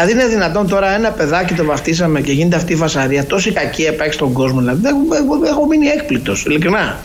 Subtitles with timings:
[0.00, 3.92] Δηλαδή είναι δυνατόν τώρα ένα παιδάκι το βαφτίσαμε και γίνεται αυτή η φασαρία, τόση κακία
[3.92, 4.60] υπάρχει στον κόσμο.
[4.60, 7.00] Δηλαδή έχω, έχω μείνει έκπληκτο, ειλικρινά.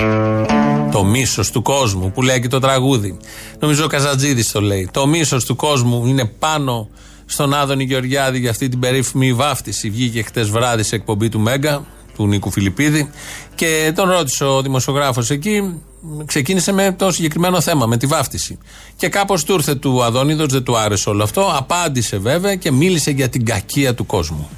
[0.92, 3.18] Το μίσος του κόσμου που λέει και το τραγούδι.
[3.60, 4.90] Νομίζω ο Καζατζίδη το λέει.
[4.92, 6.90] Το μίσος του κόσμου είναι πάνω
[7.26, 9.90] στον Άδωνη Γεωργιάδη για αυτή την περίφημη βάφτιση.
[9.90, 13.10] Βγήκε χτες βράδυ σε εκπομπή του Μέγκα, του Νίκου Φιλιππίδη,
[13.56, 15.82] και τον ρώτησε ο δημοσιογράφος εκεί,
[16.26, 18.58] ξεκίνησε με το συγκεκριμένο θέμα, με τη βάφτιση.
[18.96, 21.52] Και κάπως του ήρθε του Αδόνιδος, δεν του άρεσε όλο αυτό.
[21.56, 24.50] Απάντησε βέβαια και μίλησε για την κακία του κόσμου.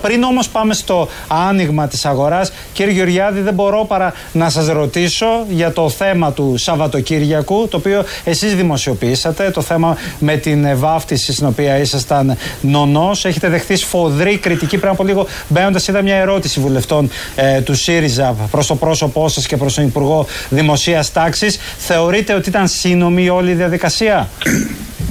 [0.00, 5.26] Πριν όμως πάμε στο άνοιγμα της αγοράς, κύριε Γεωργιάδη, δεν μπορώ παρά να σας ρωτήσω
[5.48, 11.46] για το θέμα του Σαββατοκύριακου, το οποίο εσείς δημοσιοποιήσατε, το θέμα με την βάφτιση στην
[11.46, 13.24] οποία ήσασταν νονός.
[13.24, 14.78] Έχετε δεχθεί σφοδρή κριτική.
[14.78, 19.46] Πριν από λίγο, μπαίνοντας, είδα μια ερώτηση βουλευτών ε, του ΣΥΡΙΖΑ προς το πρόσωπό σας
[19.46, 21.58] και προς τον Υπουργό Δημοσίας Τάξης.
[21.78, 24.28] Θεωρείτε ότι ήταν σύνομη όλη η διαδικασία;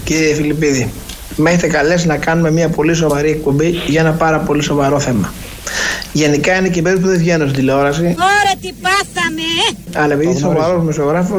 [0.03, 0.93] Κύριε Φιλιππίδη,
[1.35, 5.33] με έχετε καλέσει να κάνουμε μια πολύ σοβαρή εκπομπή για ένα πάρα πολύ σοβαρό θέμα.
[6.13, 8.01] Γενικά είναι και περίπου που δεν βγαίνω στην τηλεόραση.
[8.01, 9.41] Ωραία, τι πάθαμε!
[9.93, 9.99] Ε!
[10.03, 11.37] Αλλά επειδή είσαι σοβαρός μεσογράφο,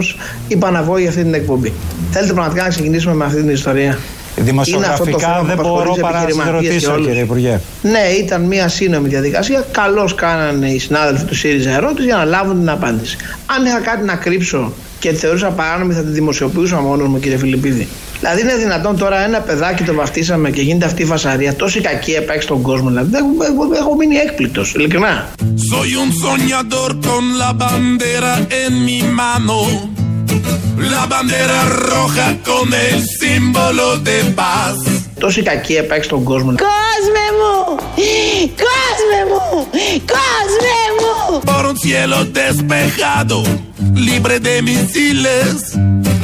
[0.48, 1.72] είπα να βγω για αυτή την εκπομπή.
[2.10, 3.98] Θέλετε πραγματικά να ξεκινήσουμε με αυτή την ιστορία;
[4.40, 7.60] Δημοσιογραφικά δεν μπορώ παρά να σας ρωτήσω, κύριε Υπουργέ.
[7.82, 9.64] Ναι, ήταν μια σύνομη διαδικασία.
[9.70, 13.16] Καλώς κάνανε οι συνάδελφοι του ΣΥΡΙΖΑ ερώτηση για να λάβουν την απάντηση.
[13.46, 17.38] Αν είχα κάτι να κρύψω και τη θεωρούσα παράνομη, θα τη δημοσιοποιούσα μόνος μου, κύριε
[17.38, 17.88] Φιλιππίδη.
[18.20, 22.20] Δηλαδή είναι δυνατόν τώρα ένα παιδάκι το βαφτίσαμε και γίνεται αυτή η φασαρία, τόση κακία
[22.20, 22.88] υπάρχει στον κόσμο.
[22.88, 25.28] Δηλαδή έχω, έχω, έχω μείνει έκπληκτος, ειλικρινά.
[25.70, 28.32] Soy un soñador con la bandera
[28.64, 29.97] en mi mano.
[30.80, 34.76] La bandera roja con el símbolo de paz.
[35.20, 36.50] Τόση κακία υπάρχει στον κόσμο.
[36.50, 37.76] Κόσμε μου!
[38.64, 39.66] Κόσμε μου!
[40.14, 41.42] Κόσμε μου!
[41.44, 43.42] Por un cielo despejado,
[43.94, 45.58] libre de misiles.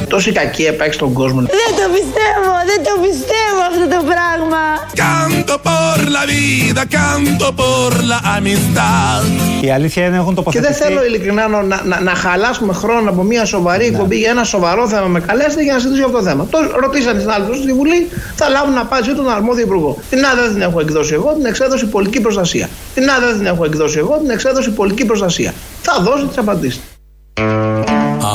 [0.09, 1.41] Τόση κακία υπάρχει στον κόσμο.
[1.41, 4.63] Δεν το πιστεύω, δεν το πιστεύω αυτό το πράγμα.
[5.05, 9.25] Canto por la vida, canto por la amistad.
[9.61, 10.73] Η αλήθεια είναι έχουν τοποθετηθεί.
[10.73, 13.91] Και δεν θέλω ειλικρινά να, να, να χαλάσουμε χρόνο από μια σοβαρή ναι.
[13.91, 15.07] εκπομπή για ένα σοβαρό θέμα.
[15.07, 16.47] Με καλέσετε για να συζητήσω αυτό το θέμα.
[16.51, 19.99] Το ρωτήσαν οι συνάδελφοι στη Βουλή, θα λάβουν απάντηση τον αρμόδιο υπουργό.
[20.11, 22.69] Την άδεια δεν την έχω εκδώσει εγώ, την εξέδωση πολιτική προστασία.
[22.95, 25.55] Την άδεια δεν την έχω εκδώσει εγώ, την εξέδωση πολιτική προστασία.
[25.83, 26.81] Θα δώσω τις απαντήσεις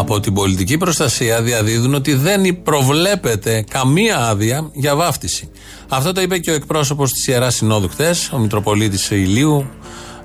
[0.09, 5.49] από την πολιτική προστασία διαδίδουν ότι δεν προβλέπεται καμία άδεια για βάφτιση.
[5.87, 9.69] Αυτό το είπε και ο εκπρόσωπος της Ιεράς Συνόδου χθες, ο Μητροπολίτης Ηλίου,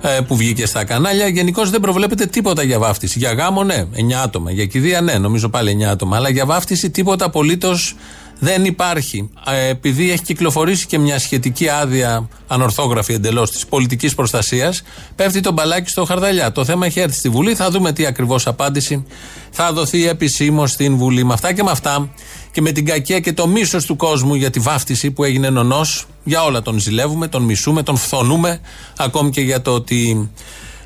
[0.00, 1.28] ε, που βγήκε στα κανάλια.
[1.28, 3.18] Γενικώς δεν προβλέπεται τίποτα για βάφτιση.
[3.18, 4.50] Για γάμο, ναι, 9 άτομα.
[4.50, 6.16] Για κηδεία, ναι, νομίζω πάλι 9 άτομα.
[6.16, 7.96] Αλλά για βάφτιση τίποτα απολύτως
[8.38, 9.30] δεν υπάρχει.
[9.46, 14.82] Ε, επειδή έχει κυκλοφορήσει και μια σχετική άδεια ανορθόγραφη εντελώς της πολιτικής προστασίας,
[15.16, 16.52] πέφτει το μπαλάκι στο χαρδαλιά.
[16.52, 17.54] Το θέμα έχει έρθει στη Βουλή.
[17.54, 19.04] Θα δούμε τι ακριβώς απάντηση
[19.50, 21.24] θα δοθεί επισήμως στην Βουλή.
[21.24, 22.10] Με αυτά και με αυτά
[22.52, 26.06] και με την κακία και το μίσος του κόσμου για τη βάφτιση που έγινε νονός,
[26.24, 28.60] για όλα τον ζηλεύουμε, τον μισούμε, τον φθονούμε,
[28.96, 30.30] ακόμη και για το ότι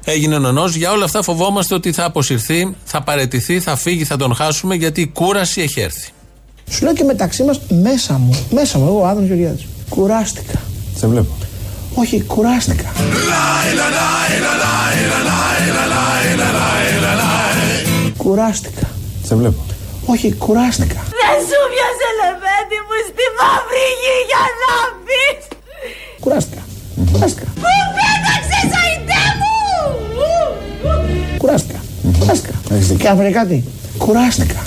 [0.05, 0.75] έγινε νονός.
[0.75, 5.01] Για όλα αυτά φοβόμαστε ότι θα αποσυρθεί, θα παρετηθεί, θα φύγει, θα τον χάσουμε γιατί
[5.01, 6.11] η κούραση έχει έρθει.
[6.71, 9.67] Σου λέω και μεταξύ μας, μέσα μου, μέσα μου, εγώ ο Άδωνος Γεωργιάδης.
[9.89, 10.61] Κουράστηκα.
[10.97, 11.33] Σε βλέπω.
[11.95, 12.93] Όχι, κουράστηκα.
[18.17, 18.87] Κουράστηκα.
[19.25, 19.61] Σε βλέπω.
[20.07, 21.01] Όχι, κουράστηκα.
[21.21, 24.75] Δεν σου πιάσε λεβέντι μου στη μαύρη γη για να
[25.07, 25.41] πεις.
[26.21, 26.63] Κουράστηκα.
[27.13, 27.47] Κουράστηκα.
[27.63, 29.57] Πού πέταξες αϊτέ μου.
[31.39, 31.81] Κουράστηκα.
[32.19, 32.55] Κουράστηκα.
[32.99, 33.65] Και αν κάτι.
[33.99, 34.63] Κουράστηκα.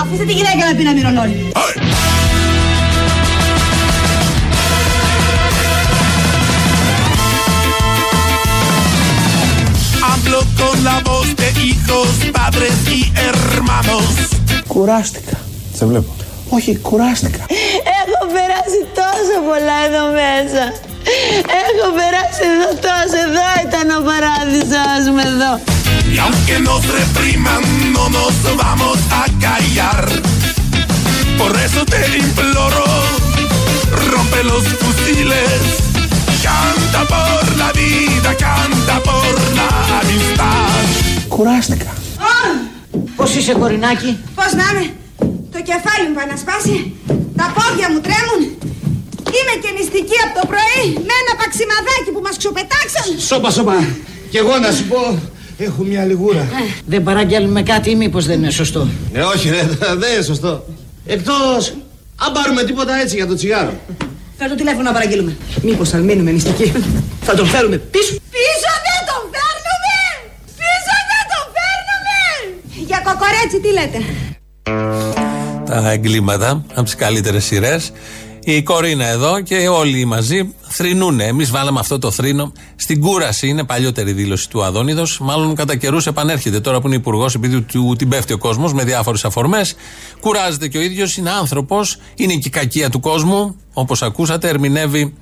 [0.00, 1.50] Αφήστε τη γυναίκα να πει να μυρολάει.
[10.60, 14.04] con la voz de hijos, padres y hermanos.
[14.66, 15.38] Κουράστηκα.
[15.74, 16.12] Σε βλέπω.
[16.48, 17.44] Όχι, κουράστηκα.
[18.00, 20.64] Έχω περάσει τόσο πολλά εδώ μέσα.
[21.62, 23.16] Έχω περάσει εδώ τόσο.
[23.26, 25.52] Εδώ ήταν ο παράδεισος με εδώ.
[26.14, 27.62] Y aunque nos repriman,
[27.96, 30.04] no nos vamos a callar.
[31.40, 32.84] Por eso te imploro,
[34.10, 35.60] rompe los fusiles.
[36.46, 39.68] Canta por la vida, canta por la
[40.00, 40.84] amistad.
[41.28, 41.92] Κουράστηκα.
[43.16, 44.94] Πώς είσαι κορινάκι; Πώς να είμαι;
[45.52, 46.76] Το κεφάλι μου πάει να σπάσει.
[47.36, 48.42] Τα πόδια μου τρέμουν.
[49.36, 53.06] Είμαι και νηστική από το πρωί με ένα παξιμαδάκι που μας ξοπετάξαν.
[53.28, 53.76] Σώπα, σώπα.
[54.30, 55.00] Κι εγώ να σου πω,
[55.64, 56.40] έχω μια λιγούρα.
[56.40, 56.44] Ε,
[56.86, 59.62] δεν παραγγέλνουμε κάτι ή μήπως δεν είναι σωστό; Ε, όχι ρε,
[60.00, 60.64] δεν είναι σωστό.
[61.06, 61.74] Εκτός,
[62.16, 63.72] αν πάρουμε τίποτα έτσι για το τσιγάρο.
[64.38, 65.36] Φέρ το τηλέφωνο να παραγγείλουμε.
[65.62, 66.72] Μήπως θα μείνουμε νηστικοί.
[67.22, 68.12] Θα τον φέρουμε πίσω.
[68.36, 69.96] Πίσω δεν τον φέρνουμε!
[70.60, 72.20] Πίσω δεν τον φέρνουμε!
[72.86, 73.98] Για κοκορέτσι τι λέτε;
[75.66, 77.92] τα εγκλήματα, από τις καλύτερες σειρές.
[78.44, 81.20] Η Κορίνα εδώ και όλοι μαζί θρυνούν.
[81.20, 83.48] Εμείς βάλαμε αυτό το θρύνο στην κούραση.
[83.48, 85.18] Είναι παλιότερη δήλωση του Αδόνιδος.
[85.20, 88.84] Μάλλον κατά καιρούς επανέρχεται τώρα που είναι υπουργός, επειδή του την πέφτει ο κόσμος με
[88.84, 89.74] διάφορες αφορμές.
[90.20, 93.56] Κουράζεται και ο ίδιος, είναι άνθρωπος, είναι και η κακία του κόσμου.
[93.72, 95.14] Όπως ακούσατε, ερμηνεύει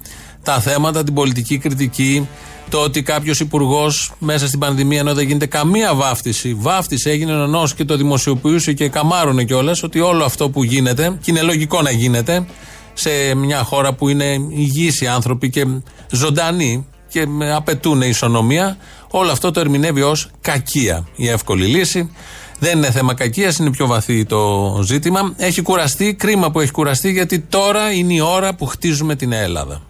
[0.43, 2.29] τα θέματα, την πολιτική κριτική,
[2.69, 7.69] το ότι κάποιος υπουργός μέσα στην πανδημία, ενώ δεν γίνεται καμία βάφτιση, βάφτιση έγινε ενό
[7.77, 11.91] και το δημοσιοποιούσε και καμάρωνε κιόλας, ότι όλο αυτό που γίνεται, και είναι λογικό να
[11.91, 12.47] γίνεται,
[12.93, 15.67] σε μια χώρα που είναι υγιείς οι άνθρωποι και
[16.11, 18.77] ζωντανοί και απαιτούν ισονομία,
[19.11, 21.07] όλο αυτό το ερμηνεύει ως κακία.
[21.17, 22.11] Η εύκολη λύση.
[22.59, 25.35] Δεν είναι θέμα κακίας, είναι πιο βαθύ το ζήτημα.
[25.37, 29.83] Έχει κουραστεί, κρίμα που έχει κουραστεί, γιατί τώρα είναι η ώρα που χτίζουμε την Ελλάδα.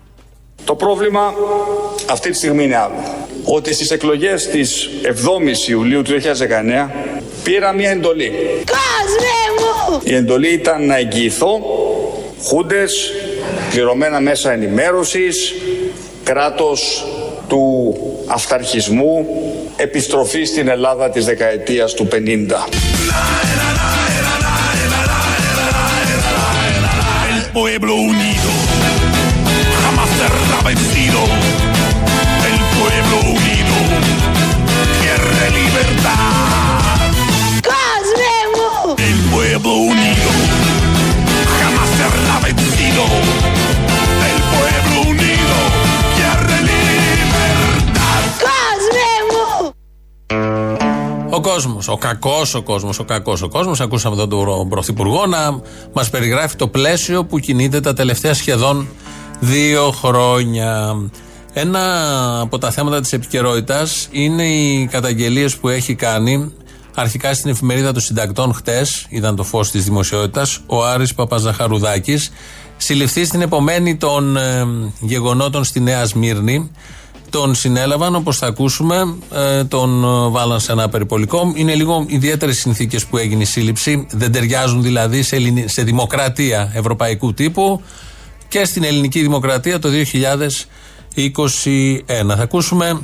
[0.65, 1.35] Το πρόβλημα
[2.11, 2.95] αυτή τη στιγμή είναι άλλο.
[3.45, 6.91] Ότι στις εκλογές της 7ης Ιουλίου του 2019
[7.43, 8.33] πήρα μια εντολή.
[8.55, 10.01] Κόσμε μου!
[10.05, 11.61] Η εντολή ήταν να εγγυηθώ
[12.43, 13.13] χούντες,
[13.71, 15.55] πληρωμένα μέσα ενημέρωσης,
[16.25, 17.07] κράτος
[17.49, 17.95] του
[18.27, 19.27] αυταρχισμού,
[19.77, 22.69] επιστροφή στην Ελλάδα της δεκαετίας του 50.
[27.53, 28.30] pueblo unido
[51.41, 53.81] Ο κόσμος, ο κακός ο κόσμος, ο κακός ο κόσμος.
[53.81, 55.61] Ακούσαμε εδώ τον Πρωθυπουργό να
[55.93, 58.89] μας περιγράφει το πλαίσιο που κινείται τα τελευταία σχεδόν
[59.41, 60.97] δύο χρόνια.
[61.53, 61.81] Ένα
[62.41, 66.53] από τα θέματα της επικαιρότητας είναι οι καταγγελίες που έχει κάνει
[66.95, 72.33] αρχικά στην εφημερίδα των συντακτών χτες, είδαν το φως της δημοσιότητας, ο Άρης Παπαζαχαρουδάκης,
[72.77, 74.67] συλληφθείς στην επομένη των ε,
[75.01, 76.71] γεγονότων στη Νέα Σμύρνη.
[77.31, 81.53] Τον συνέλαβαν, όπως θα ακούσουμε, ε, τον ε, βάλαν σε ένα περιπολικό.
[81.55, 84.07] Είναι λίγο ιδιαίτερες συνθήκες που έγινε η σύλληψη.
[84.11, 87.83] Δεν ταιριάζουν δηλαδή σε, ελληνι- σε δημοκρατία ευρωπαϊκού τύπου
[88.49, 89.89] και στην ελληνική δημοκρατία το
[91.15, 92.35] 2021.
[92.37, 93.01] Θα ακούσουμε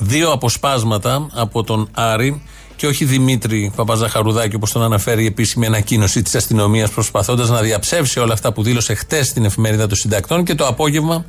[0.00, 2.42] δύο αποσπάσματα από τον Άρη
[2.76, 8.18] και όχι Δημήτρη Παπαζαχαρουδάκη όπως τον αναφέρει η επίσημη ανακοίνωση της αστυνομίας προσπαθώντας να διαψεύσει
[8.18, 11.24] όλα αυτά που δήλωσε χτες στην εφημερίδα των συντακτών και το απόγευμα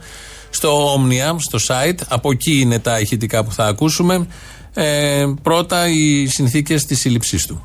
[0.52, 2.00] στο Omnia, στο site.
[2.08, 4.28] Από εκεί είναι τα ηχητικά που θα ακούσουμε.
[4.74, 7.64] Ε, πρώτα οι συνθήκες της σύλληψής του.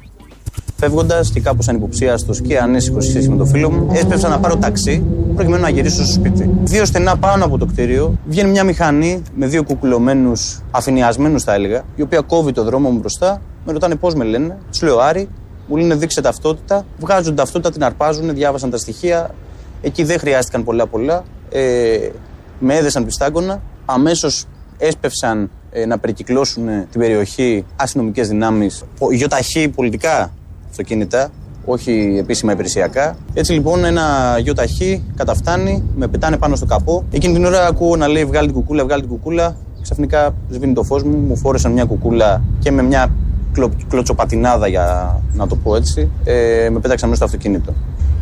[0.76, 4.56] Φεύγοντας και κάπως ανυποψίαστο και ανήσυχο σε σχέση με το φίλο μου, έσπευσα να πάρω
[4.56, 5.04] ταξί
[5.34, 6.50] προκειμένου να γυρίσω στο σπίτι.
[6.62, 11.84] Δύο στενά πάνω από το κτίριο βγαίνει μια μηχανή με δύο κουκουλωμένους, αφηνιασμένους θα έλεγα,
[11.96, 13.42] η οποία κόβει το δρόμο μου μπροστά.
[13.66, 14.58] Με ρωτάνε πώς με λένε.
[14.70, 15.28] Τους λέω Άρη,
[15.66, 16.86] μου λένε δείξε ταυτότητα.
[16.98, 19.34] Βγάζουν ταυτότητα, την αρπάζουν, διάβασαν τα στοιχεία.
[19.82, 21.24] Εκεί δεν χρειάστηκαν πολλά πολλά.
[21.50, 22.08] Ε,
[22.58, 23.62] με έδεσαν πιστάγκωνα.
[23.84, 24.44] Αμέσως
[24.78, 30.32] έσπευσαν ε, να περικυκλώσουν την περιοχή αστυνομικές δυνάμεις, γιοταχή πολιτικά
[30.70, 31.30] αυτοκίνητα,
[31.64, 33.16] όχι επίσημα υπηρεσιακά.
[33.34, 37.04] Έτσι λοιπόν ένα γιοταχή καταφτάνει, με πετάνε πάνω στο καπό.
[37.10, 39.56] Εκείνη την ώρα ακούω να λέει βγάλει την κουκούλα, βγάλει την κουκούλα.
[39.82, 43.10] Ξαφνικά σβήνει το φως μου, μου φόρεσαν μια κουκούλα και με μια
[43.52, 47.72] κλω, κλωτσοπατινάδα για να το πω έτσι, ε, με πέταξαν μέσα στο αυτοκίνητο.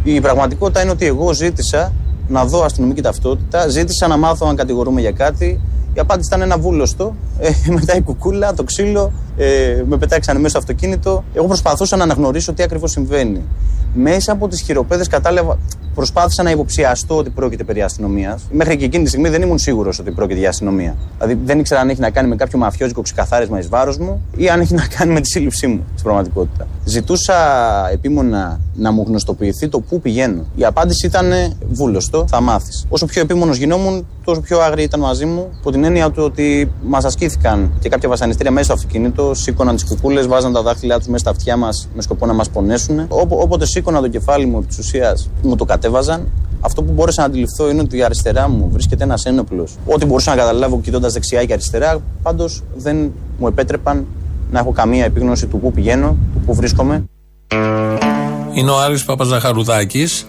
[0.04, 1.92] Η πραγματικότητα είναι ότι εγώ ζήτησα
[2.28, 5.60] να δω αστυνομική ταυτότητα, ζήτησα να μάθω αν κατηγορούμε για κάτι.
[5.94, 7.14] Η απάντηση ήταν ένα βούλωστο.
[7.38, 11.24] Ε, μετά η κουκούλα, το ξύλο, ε, με πετάξανε μέσα στο αυτοκίνητο.
[11.34, 13.42] Εγώ προσπαθούσα να αναγνωρίσω τι ακριβώς συμβαίνει.
[13.94, 15.58] Μέσα από τις χειροπέδες κατάλαβα,
[15.94, 18.42] προσπάθησα να υποψιαστώ ότι πρόκειται περί αστυνομίας.
[18.50, 20.96] Μέχρι και εκείνη τη στιγμή δεν ήμουν σίγουρος ότι πρόκειται για αστυνομία.
[21.18, 24.48] Δηλαδή δεν ήξερα αν έχει να κάνει με κάποιο μαφιόζικο ξεκαθάρισμα εις βάρος μου ή
[24.48, 26.66] αν έχει να κάνει με τη σύλληψή μου στην πραγματικότητα.
[26.84, 27.34] Ζητούσα
[27.92, 30.44] επίμονα να μου γνωστοποιηθεί το πού πηγαίνω.
[30.56, 31.32] Η απάντηση ήταν
[31.70, 32.86] βούλωστο, θα μάθεις.
[32.88, 36.72] Όσο πιο επίμονος γινόμουν, τόσο πιο άγριοι ήταν μαζί μου, υπό την έννοια του ότι
[36.82, 41.06] μας ασκήθηκαν και κάποια βασανιστήρια μέσα στο αυτοκίνητο, σήκωναν τις κουκούλες, βάζαν τα δάχτυλά τους
[41.06, 43.04] μέσα στα αυτιά μας με σκοπό να μας πονέσουν.
[43.08, 46.28] Όπο- όποτε σήκωνα το κεφάλι μου επί της ουσίας, μου το κατέβαζαν.
[46.60, 49.76] Αυτό που μπόρεσα να αντιληφθώ είναι ότι αριστερά μου βρίσκεται ένας ένοπλος.
[49.86, 54.06] Ό,τι μπορούσα να καταλάβω κοιτώντας δεξιά και αριστερά, πάντως δεν μου επέτρεπαν
[54.50, 57.04] να έχω καμία επίγνωση του πού πηγαίνω, του πού βρίσκομαι.
[58.54, 60.26] Είναι ο Άρης Παπαζαχαρουδάκης.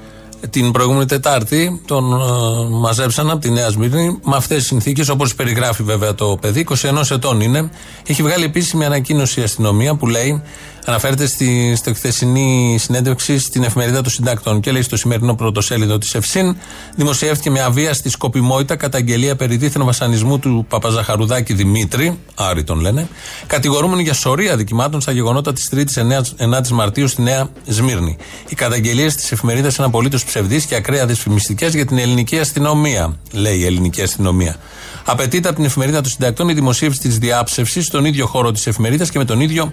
[0.50, 5.36] Την προηγούμενη Τετάρτη τον ε, μαζέψαν από τη Νέα Σμύρνη με αυτές τις συνθήκες, όπως
[5.36, 6.68] περιγράφει βέβαια το παιδί.
[6.70, 7.70] 21 ετών είναι.
[8.08, 10.42] Έχει βγάλει επίσημη ανακοίνωση η αστυνομία που λέει
[10.86, 16.16] Αναφέρεται στη, στη χθεσινή συνέντευξη στην εφημερίδα των συντακτών και λέει στο σημερινό πρωτοσέλιδο της
[16.16, 16.56] Ευσύν.
[16.96, 23.08] Δημοσιεύτηκε με αβίαστη σκοπιμότητα καταγγελία περί δίθεν βασανισμού του Παπαζαχαρουδάκη Δημήτρη, Άρη τον λένε,
[23.48, 28.18] κατηγορούμενο για σωρία δικημάτων στα γεγονότα της 3η 9η Μαρτίου στη Νέα Σμύρνη.
[28.50, 33.58] Οι καταγγελίες της εφημερίδας είναι απολύτως ψευδείς και ακραία δυσφημιστικές για την ελληνική αστυνομία, λέει
[33.58, 34.56] η ελληνική αστυνομία.
[35.06, 39.10] Απαιτείται από την εφημερίδα των συντακτών η δημοσίευση της διάψευσης στον ίδιο χώρο της εφημερίδας
[39.10, 39.72] και με τον ίδιο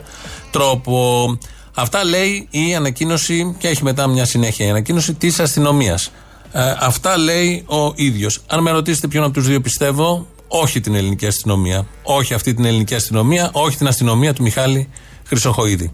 [0.51, 1.39] τρόπο.
[1.75, 6.13] Αυτά λέει η ανακοίνωση και έχει μετά μια συνέχεια η ανακοίνωση της αστυνομίας.
[6.53, 8.41] Ε, αυτά λέει ο ίδιος.
[8.47, 11.87] Αν με ρωτήσετε ποιον από τους δύο πιστεύω, όχι την ελληνική αστυνομία.
[12.03, 14.89] Όχι αυτή την ελληνική αστυνομία, όχι την αστυνομία του Μιχάλη
[15.25, 15.91] Χρυσοχοίδη.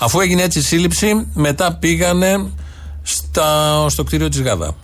[0.00, 2.50] Αφού έγινε έτσι η σύλληψη, μετά πήγανε
[3.02, 4.74] στα, στο κτίριο της Γαδά.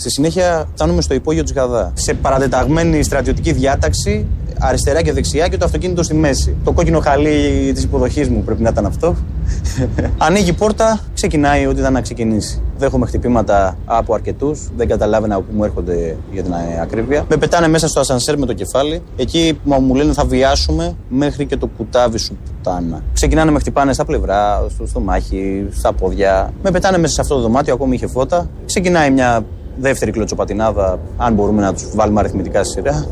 [0.00, 1.92] Στη συνέχεια φτάνουμε στο υπόγειο της Γαδά.
[1.94, 4.26] Σε παρατεταγμένη στρατιωτική διάταξη,
[4.58, 6.56] αριστερά και δεξιά και το αυτοκίνητο στη μέση.
[6.64, 9.16] Το κόκκινο χαλί της υποδοχής μου πρέπει να ήταν αυτό.
[10.26, 12.62] Ανοίγει η πόρτα, ξεκινάει ό,τι ήταν να ξεκινήσει.
[12.78, 17.24] Δέχομαι χτυπήματα από αρκετούς, δεν καταλάβαινα από πού μου έρχονται για την ακρίβεια.
[17.28, 19.02] Με πετάνε μέσα στο ασανσέρ με το κεφάλι.
[19.16, 23.02] Εκεί μου λένε θα βιάσουμε μέχρι και το κουτάβι σου πουτάνα.
[23.12, 26.52] Ξεκινάνε με χτυπάνε στα πλευρά, στο στομάχι, στα πόδια.
[26.62, 28.48] Με πετάνε μέσα σε αυτό το δωμάτιο, ακόμη είχε φώτα.
[28.66, 29.44] Ξεκινάει μια
[29.80, 33.06] δεύτερη κλωτσοπατινάδα, αν μπορούμε να τους βάλουμε αριθμητικά στη σειρά.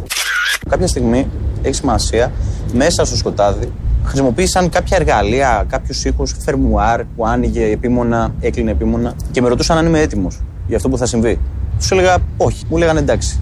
[0.68, 1.26] Κάποια στιγμή
[1.62, 2.32] έχει σημασία
[2.72, 3.72] μέσα στο σκοτάδι
[4.08, 9.86] χρησιμοποίησαν κάποια εργαλεία, κάποιους ήχους, φερμουάρ που άνοιγε επίμονα, έκλεινε επίμονα και με ρωτούσαν αν
[9.86, 11.38] είμαι έτοιμος για αυτό που θα συμβεί.
[11.78, 12.64] Τους έλεγα όχι.
[12.68, 13.40] Μου λέγανε εντάξει,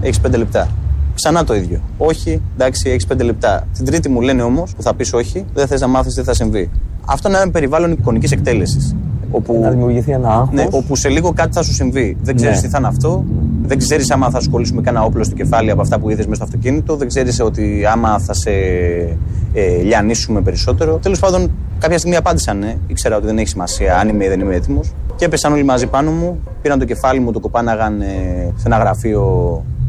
[0.00, 0.68] έχεις πέντε λεπτά.
[1.14, 1.80] Ξανά το ίδιο.
[1.96, 3.66] Όχι, εντάξει, έχεις πέντε λεπτά.
[3.74, 6.34] Την τρίτη μου λένε όμως που θα πεις όχι, δεν θες να μάθεις τι θα
[6.34, 6.70] συμβεί.
[7.06, 8.94] Αυτό είναι ένα περιβάλλον εικονικής εκτέλεσης.
[9.36, 10.48] Όπου, να δημιουργηθεί ένα άγχος.
[10.52, 12.16] Ναι, όπου σε λίγο κάτι θα σου συμβεί.
[12.22, 12.62] Δεν ξέρεις Ναι.
[12.62, 13.24] τι θα είναι αυτό.
[13.62, 16.44] Δεν ξέρεις άμα θα ασχολήσουμε κανένα όπλο στο κεφάλι από αυτά που είδες μέσα στο
[16.44, 16.96] αυτοκίνητο.
[16.96, 18.50] Δεν ξέρεις ότι άμα θα σε
[19.52, 20.98] ε, λιανίσουμε περισσότερο.
[21.02, 22.76] Τέλος πάντων, κάποια στιγμή απάντησαν ναι.
[22.86, 24.92] Ήξερα ότι δεν έχει σημασία αν είμαι ή δεν είμαι έτοιμος.
[25.16, 26.38] Και έπεσαν όλοι μαζί πάνω μου.
[26.62, 28.06] Πήραν το κεφάλι μου, το κοπάναγαν ε,
[28.56, 29.22] σε ένα γραφείο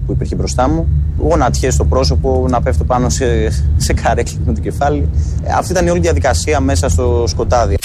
[0.06, 0.88] που υπήρχε μπροστά μου.
[1.20, 3.25] Γονατιές στο πρόσωπο, να πέφτω πάνω σε,
[3.78, 5.10] σε καρέκλα με το κεφάλι.
[5.44, 7.75] Ε, αυτή ήταν η όλη διαδικασία μέσα στο σκοτάδι.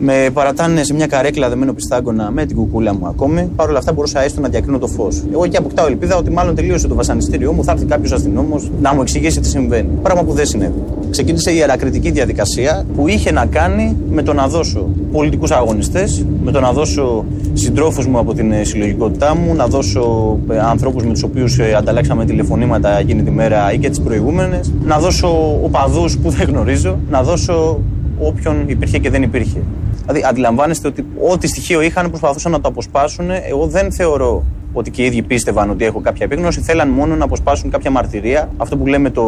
[0.00, 3.50] Με παρατάνε σε μια καρέκλα δεμένο πιστάγκωνα με την κουκούλα μου ακόμη.
[3.56, 5.24] Παρ' όλα αυτά μπορούσα έστω να διακρίνω το φως.
[5.32, 8.94] Εγώ εκεί αποκτάω ελπίδα ότι μάλλον τελείωσε το βασανιστήριό μου, θα έρθει κάποιος αστυνόμος να
[8.94, 9.88] μου εξηγήσει τι συμβαίνει.
[10.02, 10.82] Πράγμα που δεν συνέβη.
[11.10, 16.50] Ξεκίνησε η ιερακριτική διαδικασία που είχε να κάνει με το να δώσω πολιτικούς αγωνιστές, με
[16.50, 20.38] το να δώσω συντρόφους μου από την ε, συλλογικότητά μου, να δώσω
[20.68, 25.58] ανθρώπους με τους οποίους ανταλλάξαμε τηλεφωνήματα εκείνη τη μέρα ή και τις προηγούμενες, να δώσω
[25.62, 27.80] οπαδούς που δεν γνωρίζω, να δώσω
[28.20, 29.62] όποιον υπήρχε και δεν υπήρχε.
[30.00, 33.30] Δηλαδή, αντιλαμβάνεστε ότι ό,τι στοιχείο είχαν προσπαθούσαν να το αποσπάσουν.
[33.30, 36.60] Εγώ δεν θεωρώ ότι και οι ίδιοι πίστευαν ότι έχω κάποια επίγνωση.
[36.60, 39.24] Θέλαν μόνο να αποσπάσουν κάποια μαρτυρία, αυτό που λέμε το,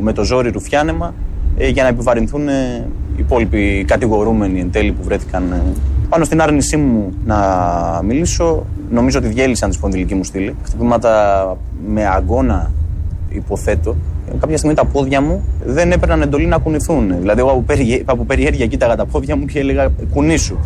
[0.00, 1.14] με το ζόρι ρουφιάνεμα,
[1.56, 2.86] ε, για να επιβαρυνθούν ε,
[3.16, 5.62] οι υπόλοιποι κατηγορούμενοι εν τέλει που βρέθηκαν ε,
[6.08, 7.38] πάνω στην άρνησή μου να
[8.04, 8.66] μιλήσω.
[8.90, 10.54] Νομίζω ότι διέλυσαν τη σπονδυλική μου στήλη.
[10.64, 12.70] Χτυπήματα με αγκώνα,
[13.28, 13.96] υποθέτω.
[14.40, 17.14] Κάποια στιγμή τα πόδια μου δεν έπαιρναν εντολή να κουνηθούν.
[17.20, 18.02] Δηλαδή, εγώ από, περιέ...
[18.04, 20.56] από περιέργεια κοίταγα τα πόδια μου και έλεγα κουνήσου.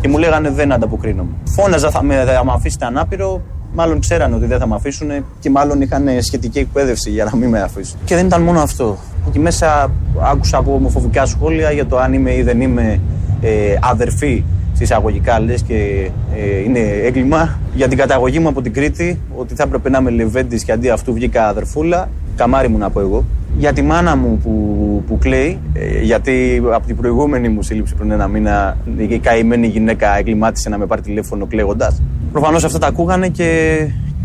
[0.00, 1.30] Και μου λέγανε δεν ανταποκρίνομαι.
[1.44, 3.42] Φώναζα, θα με, θα με αφήσετε ανάπηρο.
[3.74, 5.08] Μάλλον ξέρανε ότι δεν θα με αφήσουν
[5.40, 7.98] και μάλλον είχαν σχετική εκπαίδευση για να μην με αφήσουν.
[8.04, 8.96] Και δεν ήταν μόνο αυτό.
[9.28, 9.90] Εκεί μέσα
[10.20, 13.00] άκουσα από ομοφοβικά σχόλια για το αν είμαι ή δεν είμαι
[13.40, 17.58] ε, αδερφή συσσαγωγικά λες και ε, είναι έγκλημα.
[17.74, 20.88] Για την καταγωγή μου από την Κρήτη, ότι θα έπρεπε να είμαι Λεβέντης και αντί
[20.88, 22.08] αυτού βγήκα αδερφούλα.
[22.36, 23.24] Καμάρι μου να πω εγώ.
[23.58, 28.10] Για τη μάνα μου που, που κλαίει, ε, γιατί από την προηγούμενη μου σύλληψη πριν
[28.10, 32.02] ένα μήνα η καημένη γυναίκα εγκλημάτισε να με πάρει τηλέφωνο κλαίγοντας.
[32.32, 33.78] Προφανώς αυτά τα ακούγανε και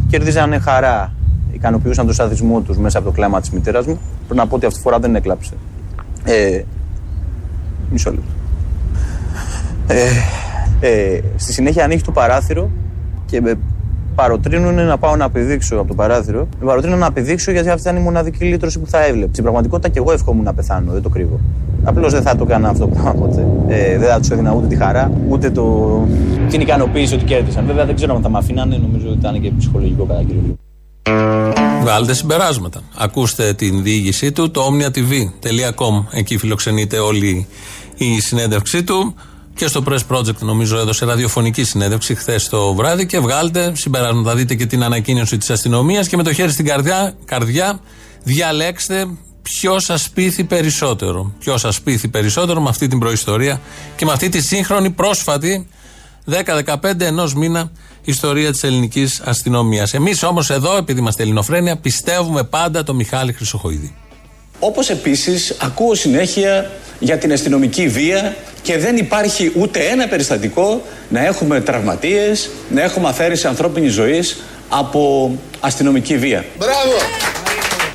[0.09, 1.13] κερδίζανε χαρά.
[1.53, 3.99] Ικανοποιούσαν τον σαδισμό τους μέσα από το κλάμα της μητέρας μου.
[4.25, 5.53] Πρέπει να πω ότι αυτή τη φορά δεν έκλαψε.
[6.23, 6.61] Ε,
[7.91, 8.31] μισό λεπτό.
[9.87, 10.07] Ε,
[10.79, 12.69] ε, στη συνέχεια ανοίγει το παράθυρο
[13.25, 13.53] και με
[14.21, 16.47] παροτρύνουν να πάω να πηδήξω από το παράθυρο.
[16.59, 19.29] Με παροτρύνουν να πηδήξω γιατί αυτή ήταν η μοναδική λύτρωση που θα έβλεπε.
[19.31, 21.39] Στην πραγματικότητα και εγώ εύχομαι να πεθάνω, δεν το κρύβω.
[21.83, 23.47] Απλώς δεν θα το έκανα αυτό το πράγμα ποτέ.
[23.67, 25.65] Ε, δεν θα τους έδινα ούτε τη χαρά, ούτε το...
[26.49, 27.65] την ικανοποίηση ότι κέρδισαν.
[27.65, 30.55] Βέβαια δεν ξέρω αν θα με αφήνανε, νομίζω ότι ήταν και ψυχολογικό κατά κύριο λόγο.
[31.81, 32.81] Βγάλετε συμπεράσματα.
[32.97, 36.05] Ακούστε την διήγησή του, το omniatv.com.
[36.11, 37.47] Εκεί φιλοξενείται όλη
[37.97, 39.15] η συνέντευξή του.
[39.61, 43.05] Και στο Press Project, νομίζω, έδωσε ραδιοφωνική συνέντευξη χθες το βράδυ.
[43.05, 44.35] Και βγάλτε συμπεράσματα.
[44.35, 46.07] Δείτε και την ανακοίνωση της αστυνομίας.
[46.07, 47.79] Και με το χέρι στην καρδιά, καρδιά
[48.23, 49.07] διαλέξτε
[49.41, 51.33] ποιο σας πείθει περισσότερο.
[51.39, 53.61] Ποιο σας πείθει περισσότερο με αυτή την προϊστορία
[53.95, 55.67] και με αυτή τη σύγχρονη πρόσφατη
[56.25, 57.71] 10-15 ενός μήνα
[58.03, 59.93] ιστορία της ελληνικής αστυνομίας.
[59.93, 63.95] Εμείς όμως εδώ, επειδή είμαστε ελληνοφρένια, πιστεύουμε πάντα το Μιχάλη Χρυσοχοίδη.
[64.63, 71.25] Όπως επίσης ακούω συνέχεια για την αστυνομική βία και δεν υπάρχει ούτε ένα περιστατικό να
[71.25, 74.37] έχουμε τραυματίες, να έχουμε αφαίρεση ανθρώπινης ζωής
[74.69, 76.45] από αστυνομική βία.
[76.57, 76.93] Μπράβο!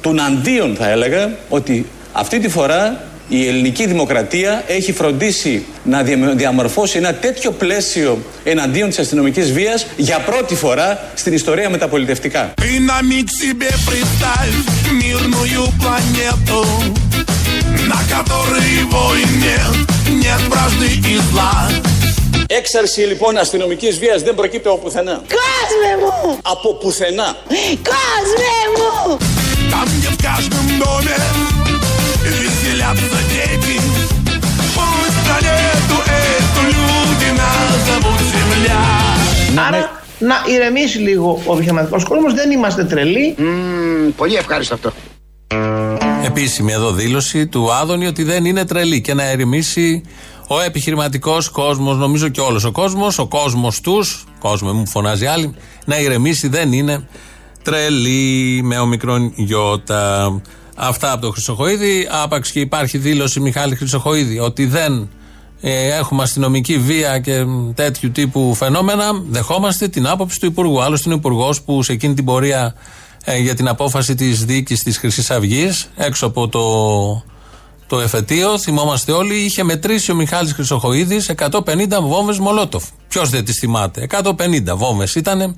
[0.00, 6.02] Τουναντίον θα έλεγα ότι αυτή τη φορά η ελληνική δημοκρατία έχει φροντίσει να
[6.34, 11.88] διαμορφώσει ένα τέτοιο πλαίσιο εναντίον της αστυνομικής βίας για πρώτη φορά στην ιστορία με τα
[11.88, 12.54] πολιτευτικά.
[22.46, 25.12] Έξαρση λοιπόν αστυνομικής βίας δεν προκύπτει από πουθενά.
[25.12, 26.38] Κόσμε μου!
[26.42, 27.36] Από πουθενά.
[27.92, 29.16] Κόσμε μου!
[32.85, 33.75] Там, где в каждом доме веселятся дети,
[34.75, 38.81] пусть планету эту люди назовут Земля.
[39.67, 42.33] Άρα να ηρεμήσει λίγο ο επιχειρηματικό κόσμο.
[42.33, 43.35] Δεν είμαστε τρελοί.
[44.15, 44.91] πολύ ευχάριστο αυτό.
[46.25, 50.03] Επίσημη εδώ δήλωση του Άδωνη ότι δεν είναι τρελή και να ερεμήσει
[50.47, 54.03] ο επιχειρηματικό κόσμο, νομίζω και όλο ο κόσμο, ο κόσμο του,
[54.39, 57.07] κόσμο μου φωνάζει άλλη, να ηρεμήσει δεν είναι
[57.63, 60.41] τρελή με ομικρόν γιώτα.
[60.78, 62.08] Αυτά από τον Χρυσοχοίδη.
[62.10, 65.08] Άπαξ και υπάρχει δήλωση Μιχάλη Χρυσοχοίδη ότι δεν
[65.60, 69.04] ε, έχουμε αστυνομική βία και τέτοιου τύπου φαινόμενα.
[69.28, 70.82] Δεχόμαστε την άποψη του Υπουργού.
[70.82, 72.74] Άλλωστε είναι ο Υπουργός που σε εκείνη την πορεία
[73.24, 76.62] ε, για την απόφαση της δίκη της Χρυσής Αυγής έξω από το,
[77.86, 81.50] το εφετείο, θυμόμαστε όλοι, είχε μετρήσει ο Μιχάλης Χρυσοχοίδης 150
[82.02, 82.84] βόμβες Μολότοφ.
[83.08, 85.54] Ποιος δεν τις θυμάται; 150 βόμβες ήταν.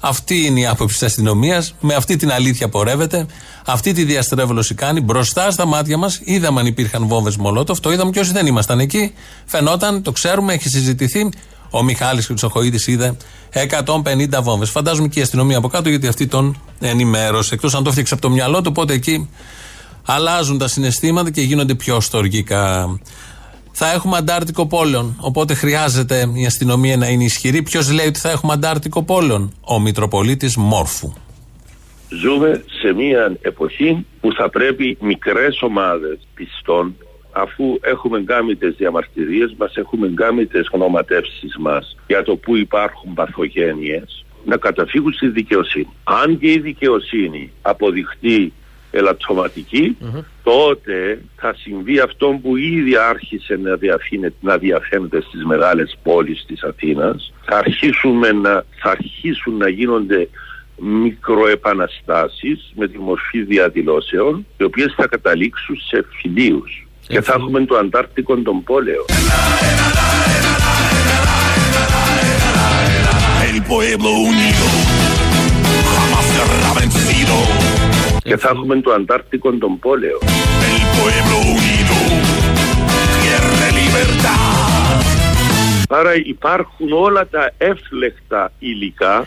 [0.00, 1.74] Αυτή είναι η άποψη της αστυνομίας.
[1.80, 3.26] Με αυτή την αλήθεια πορεύεται.
[3.66, 5.00] Αυτή τη διαστρέβλωση κάνει.
[5.00, 7.80] Μπροστά στα μάτια μας είδαμε αν υπήρχαν βόμβες Μολότοφ.
[7.80, 9.12] Το είδαμε και όσοι δεν ήμασταν εκεί.
[9.44, 11.28] Φαινόταν, το ξέρουμε, έχει συζητηθεί.
[11.70, 13.16] Ο Μιχάλης Χρυσοχοίδης είδε
[13.52, 14.70] 150 βόμβες.
[14.70, 17.54] Φαντάζομαι και η αστυνομία από κάτω γιατί αυτή τον ενημέρωσε.
[17.54, 19.28] Εκτός αν το έφτιαξε από το μυαλό του, οπότε εκεί
[20.04, 22.98] αλλάζουν τα συναισθήματα και γίνονται πιο στοργικά.
[23.82, 25.16] Θα έχουμε Αντάρτικο πόλεων.
[25.20, 27.62] Οπότε χρειάζεται η αστυνομία να είναι ισχυρή.
[27.62, 31.12] Ποιος λέει ότι θα έχουμε Αντάρτικο πόλεων, Ο Μητροπολίτης Μόρφου.
[32.08, 36.94] Ζούμε σε μια εποχή που θα πρέπει μικρές ομάδες πιστών
[37.32, 43.14] αφού έχουμε κάνει τις διαμαρτυρίες μας, έχουμε κάνει τις γνωματεύσεις μας για το που υπάρχουν
[43.14, 45.92] παθογένειες, να καταφύγουν στη δικαιοσύνη.
[46.04, 48.52] Αν και η δικαιοσύνη αποδειχτεί
[48.90, 49.96] ελαττωματική,
[50.42, 56.62] τότε θα συμβεί αυτό που ήδη άρχισε να, διαφύνε- να διαφαίνεται στις μεγάλες πόλεις της
[56.62, 57.32] Αθήνας.
[57.44, 60.28] Θα, αρχίσουμε να, θα αρχίσουν να γίνονται
[60.76, 66.86] μικροεπαναστάσεις με τη μορφή διαδηλώσεων, οι οποίες θα καταλήξουν σε φιλίους.
[67.06, 69.04] Και θα έχουμε το Αντάρτικο τον πόλεο.
[73.52, 74.66] El pueblo unido
[75.92, 77.36] jamás será vencido.
[78.22, 80.18] Και θα έχουμε το Αντάρτικο τον πόλεο.
[80.70, 81.98] El pueblo unido
[83.20, 84.70] quiere libertad.
[85.88, 89.26] Άρα υπάρχουν όλα τα εύλεκτα υλικά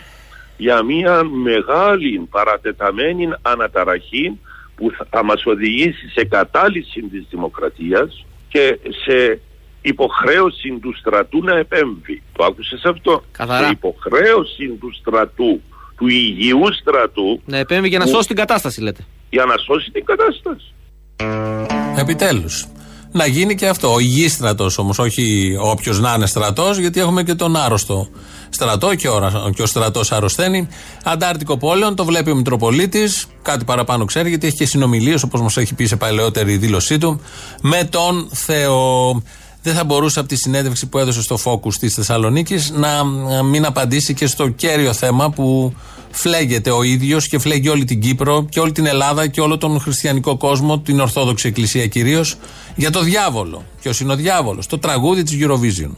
[0.56, 4.38] για μια μεγάλη παρατεταμένη αναταραχή
[4.76, 9.40] που θα μας οδηγήσει σε κατάλυση της δημοκρατίας και σε
[9.82, 12.22] υποχρέωση του στρατού να επέμβει.
[12.32, 13.66] Το άκουσες αυτό; Καθαρά.
[13.66, 15.60] Σε υποχρέωση του στρατού,
[15.96, 19.04] του υγιού στρατού Να επέμβει για να που- σώσει την κατάσταση, λέτε.
[19.30, 20.72] για να σώσει την κατάσταση.
[21.96, 22.66] Επιτέλους.
[23.12, 23.92] Να γίνει και αυτό.
[23.92, 28.08] Ο υγιής στρατός όμως, όχι όποιος να είναι στρατός, γιατί έχουμε και τον άρρωστο
[28.48, 30.68] στρατό και ο, και ο στρατός αρρωσταίνει.
[31.04, 35.56] Αντάρτικο πόλεων, το βλέπει ο Μητροπολίτης, κάτι παραπάνω ξέρει, γιατί έχει και συνομιλίες, όπως μας
[35.56, 37.20] έχει πει σε παλαιότερη δήλωσή του,
[37.62, 39.22] με τον Θεό.
[39.66, 43.64] Δεν θα μπορούσε από τη συνέντευξη που έδωσε στο Focus της Θεσσαλονίκης να ε, μην
[43.64, 45.76] απαντήσει και στο κέριο θέμα που
[46.10, 49.80] φλέγεται ο ίδιος και φλέγει όλη την Κύπρο και όλη την Ελλάδα και όλο τον
[49.80, 52.36] χριστιανικό κόσμο, την Ορθόδοξη Εκκλησία κυρίως,
[52.76, 53.64] για το διάβολο.
[53.82, 55.90] Ποιο είναι ο διάβολο, το τραγούδι της Eurovision.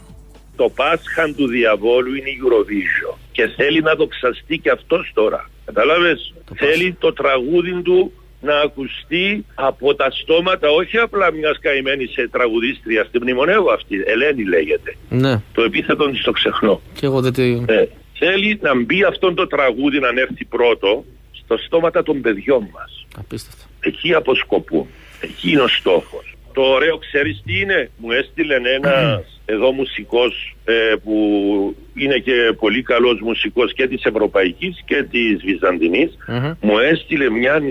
[0.55, 5.49] Το Πάσχα του διαβόλου είναι η Eurovision και θέλει να δοξαστεί και αυτός τώρα.
[5.65, 12.27] Καταλάβες, θέλει το τραγούδι του να ακουστεί από τα στόματα όχι απλά μιας καημένης ε,
[12.27, 14.95] τραγουδίστριας, την μνημονεύω αυτή, Ελένη λέγεται.
[15.09, 15.41] Ναι.
[15.53, 16.81] Το επίθετο της το ξεχνώ.
[16.93, 17.63] Και εγώ δεν τη.
[17.67, 23.05] Ε, θέλει να μπει αυτό το τραγούδι να έρθει πρώτο στο στόματα των παιδιών μας.
[23.17, 23.63] Απίστευτο.
[23.79, 24.87] Εκεί αποσκοπούν.
[25.21, 26.35] Εκεί είναι ο στόχος.
[26.53, 31.13] Το ωραίο ξέρεις τι είναι; Μου έστειλε ένας εδώ μουσικός ε, που
[31.93, 36.17] είναι και πολύ καλός μουσικός και της Ευρωπαϊκής και της Βυζαντινής.
[36.61, 37.61] Μου έστειλε μια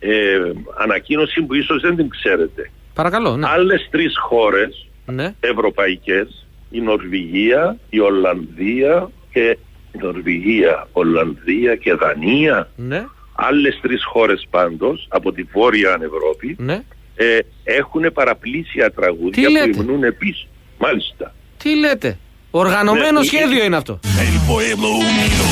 [0.00, 0.38] ε,
[0.78, 2.70] ανακοίνωση που ίσως δεν την ξέρετε.
[2.94, 3.46] Παρακαλώ, ναι.
[3.50, 5.34] Άλλες τρεις χώρες Ναι.
[5.40, 9.56] ευρωπαϊκές, η Νορβηγία, η Ολλανδία και
[9.92, 13.04] η Νορβηγία, Ολλανδία και Δανία Ναι.
[13.34, 16.82] άλλες τρεις χώρες πάντως από τη Βόρεια Ευρώπη Ναι.
[17.14, 20.46] ε, έχουν παραπλήσια τραγούδια Τι που λέτε; υμνούν επίσης.
[20.78, 21.34] Μάλιστα.
[21.62, 22.18] Τι λέτε;
[22.50, 24.00] Οργανωμένο Ναι, σχέδιο είναι αυτό.
[24.02, 25.46] El pueblo unido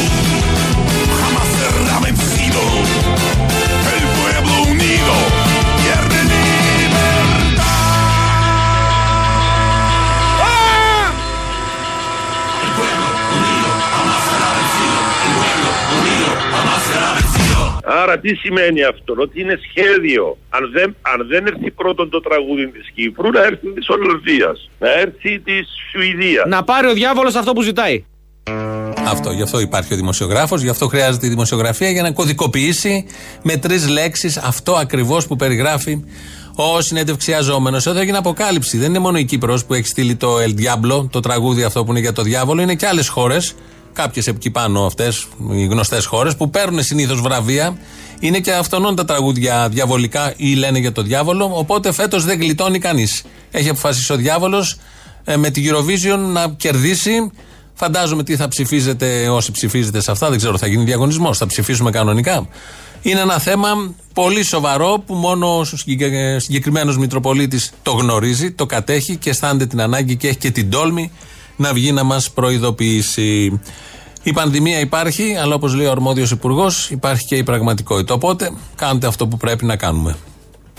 [1.20, 2.62] jamás será vencido.
[17.90, 20.38] Άρα τι σημαίνει αυτό, ότι είναι σχέδιο.
[20.48, 24.92] Αν δεν, αν δεν έρθει πρώτον το τραγούδι της Κύπρου, να έρθει της Ολλανδίας, να
[24.92, 26.44] έρθει της Σουηδίας.
[26.48, 28.04] Να πάρει ο διάβολος αυτό που ζητάει.
[29.06, 33.06] Αυτό, γι' αυτό υπάρχει ο δημοσιογράφος, γι' αυτό χρειάζεται η δημοσιογραφία για να κωδικοποιήσει
[33.42, 36.04] με τρεις λέξεις αυτό ακριβώς που περιγράφει
[36.54, 37.76] ο συνέντευξιαζόμενο.
[37.76, 38.78] Εδώ έγινε αποκάλυψη.
[38.78, 41.90] Δεν είναι μόνο η Κύπρος που έχει στείλει το El Diablo, το τραγούδι αυτό που
[41.90, 43.54] είναι για το διάβολο, είναι και άλλες χώρες,
[44.02, 47.78] κάποιες εκεί πάνω αυτές, οι γνωστές χώρες, που παίρνουν συνήθως βραβεία.
[48.20, 51.50] Είναι και αυτονών τα τραγούδια διαβολικά ή λένε για το διάβολο.
[51.54, 53.22] Οπότε φέτος δεν γλιτώνει κανείς.
[53.50, 54.78] Έχει αποφασίσει ο διάβολος
[55.24, 57.30] ε, με τη Eurovision να κερδίσει.
[57.74, 60.28] Φαντάζομαι τι θα ψηφίζετε όσοι ψηφίζετε σε αυτά.
[60.28, 61.38] Δεν ξέρω, θα γίνει διαγωνισμός.
[61.38, 62.48] Θα ψηφίσουμε κανονικά.
[63.02, 65.64] Είναι ένα θέμα πολύ σοβαρό που μόνο ο
[66.38, 71.10] συγκεκριμένος Μητροπολίτης το γνωρίζει, το κατέχει και αισθάνεται την ανάγκη και έχει και την τόλμη
[71.58, 73.60] να βγει να μας προειδοποιήσει.
[74.22, 78.14] Η πανδημία υπάρχει, αλλά όπως λέει ο αρμόδιος υπουργός, υπάρχει και η πραγματικότητα.
[78.14, 80.16] Οπότε κάντε αυτό που πρέπει να κάνουμε.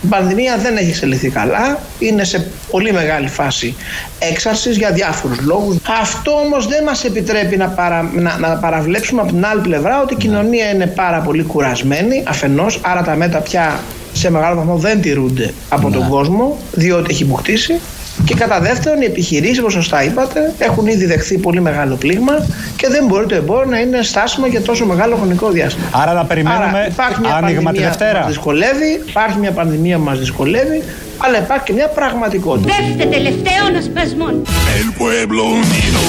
[0.04, 3.76] Η πανδημία δεν έχει εξελιχθεί καλά, είναι σε πολύ μεγάλη φάση
[4.20, 5.78] έξαρσης για διάφορους λόγους.
[6.02, 10.14] Αυτό όμως δεν μας επιτρέπει να, παρα, να, να παραβλέψουμε από την άλλη πλευρά ότι
[10.14, 13.80] η κοινωνία είναι πάρα πολύ κουρασμένη αφενός, άρα τα μέτρα πια
[14.14, 17.80] σε μεγάλο βαθμό δεν τηρούνται από τον κόσμο διότι έχει μπουχτίσει
[18.26, 22.34] και κατά δεύτερον οι επιχειρήσεις όπως σωστά είπατε έχουν ήδη δεχθεί πολύ μεγάλο πλήγμα
[22.76, 25.86] και δεν μπορεί το εμπόριο να είναι στάσιμο για τόσο μεγάλο χρονικό διάστημα.
[25.92, 28.20] Άρα να περιμένουμε Άρα υπάρχει μια άνοιγμα τη πανδημία που Δευτέρα.
[28.20, 30.84] μας δυσκολεύει, υπάρχει μια πανδημία που μας δυσκολεύει,
[31.18, 32.74] αλλά υπάρχει και μια πραγματικότητα.
[32.88, 34.34] Δεύτε τελευταίων ασπασμών.
[34.80, 36.02] El pueblo unido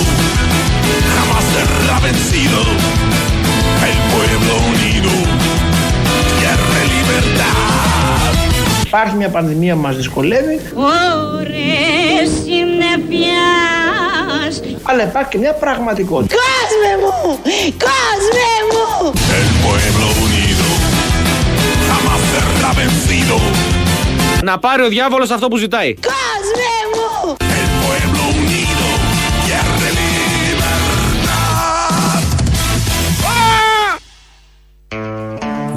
[1.14, 2.60] jamás será vencido.
[3.90, 5.12] El pueblo unido
[8.92, 14.55] Υπάρχει μια πανδημία που μας δυσκολεύει, Ωρες συννεφιάς.
[14.83, 16.35] αλλά υπάρχει και μια πραγματικότητα.
[16.35, 17.38] Κόσμε μου!
[17.88, 18.85] Κόσμε μου!
[19.38, 20.68] El pueblo unido
[21.88, 23.37] jamás será vencido.
[24.42, 25.94] Να πάρει ο διάβολος αυτό που ζητάει.
[25.94, 26.72] Κόσμε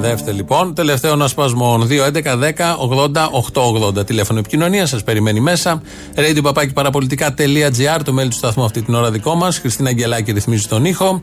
[0.04, 4.06] Δεύτε λοιπόν, τελευταίο ασπασμών 2.11.10.80.880.
[4.06, 5.82] Τηλέφωνο επικοινωνίας, σας περιμένει μέσα.
[6.14, 9.58] Radio παπάκι παραπολιτικά.gr, το mail του σταθμού αυτή την ώρα δικό μας.
[9.58, 11.20] Χριστίνα Αγγελάκη ρυθμίζει τον ήχο.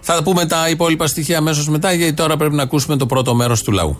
[0.00, 3.62] Θα πούμε τα υπόλοιπα στοιχεία αμέσως μετά, γιατί τώρα πρέπει να ακούσουμε το πρώτο μέρος
[3.62, 3.96] του λαού.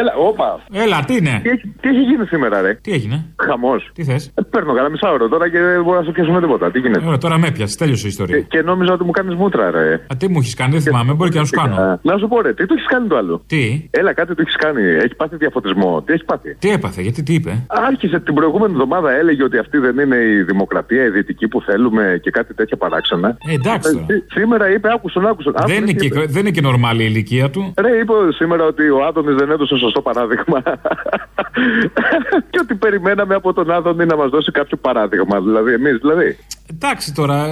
[0.00, 0.60] Έλα, όπα.
[0.72, 3.90] Έλα, τι είναι; Τι, έχει- τι έχει γίνει σήμερα, ρε; Τι έγινε; Χαμός.
[3.94, 6.70] Τι θες; παίρνω κανένα μισάωρο τώρα και δεν μπορώ να σου πιάσουμε τίποτα.
[6.70, 7.76] Τι γίνεται; Ωραία, τώρα με πιάσει.
[7.78, 8.40] Τέλειωσε η Και, ιστορία.
[8.40, 9.92] και νόμιζα ότι μου κάνεις μούτρα, ρε.
[9.94, 11.12] Α, τι μου έχεις κάνει, δεν θυμάμαι.
[11.12, 11.74] Μπορεί και να σου κάνω.
[11.76, 14.40] Α, Να σου πω, ρε, τι το έχεις κάνει το άλλο; Τι; Έλα, κάτι το
[14.42, 14.82] έχεις κάνει.
[14.82, 16.02] Έχει πάθει διαφωτισμό.
[16.02, 19.78] Τι έχεις πάθει; Τι έπαθε, γιατί τι είπε; Άρχισε την προηγούμενη εβδομάδα, έλεγε ότι αυτή
[19.78, 23.36] δεν είναι η δημοκρατία, η δυτική που θέλουμε και κάτι τέτοια παράξενα.
[23.48, 24.04] Ε, εντάξει τώρα.
[24.08, 25.52] σή- Σήμερα είπε, άκουσον, άκουσον.
[25.52, 26.26] Δεν Άκουσον είναι, τι και, είπε.
[26.28, 27.74] δεν είναι και νορμάλη η ηλικία του.
[27.80, 30.62] Ρε, είπε σήμερα ότι ο Άδωνης δεν έδωσε σωστό παράδειγμα.
[32.50, 35.40] και ότι περιμέναμε από τον Άδωνη να μας δώσει κάποιο παράδειγμα.
[35.40, 36.36] Δηλαδή, εμείς, δηλαδή.
[36.72, 37.46] Εντάξει τώρα,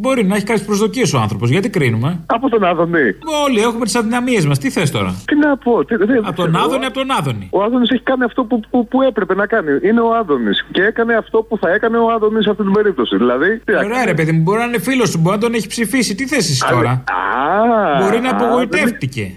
[0.00, 1.50] μπορεί να έχει κάποιες προσδοκίες ο άνθρωπος.
[1.50, 3.06] Γιατί κρίνουμε; Από τον Άδωνη.
[3.46, 4.58] Όλοι έχουμε τις αδυναμίες μας.
[4.58, 5.84] Τι θες τώρα; Τι να πω.
[5.84, 6.64] Τι, δεν- Από τον ξέρω.
[6.64, 7.48] Άδωνη, από τον Άδωνη.
[7.52, 9.70] Ο Άδωνης έχει κάνει αυτό που, που, που έπρεπε να κάνει.
[9.82, 10.66] Είναι ο Άδωνης.
[10.70, 13.16] Και έκανε αυτό που θα έκανε ο Άδωνης σε αυτή την περίπτωση.
[13.16, 13.58] Δηλαδή.
[13.64, 14.04] Τι να Ωραία, κάνει.
[14.06, 16.14] ρε παιδί μου, μπορεί να είναι φίλος του, μπορεί να τον έχει ψηφίσει.
[16.14, 19.36] Τι θες εσύ τώρα; Α, Μπορεί να α, απογοητεύτηκε.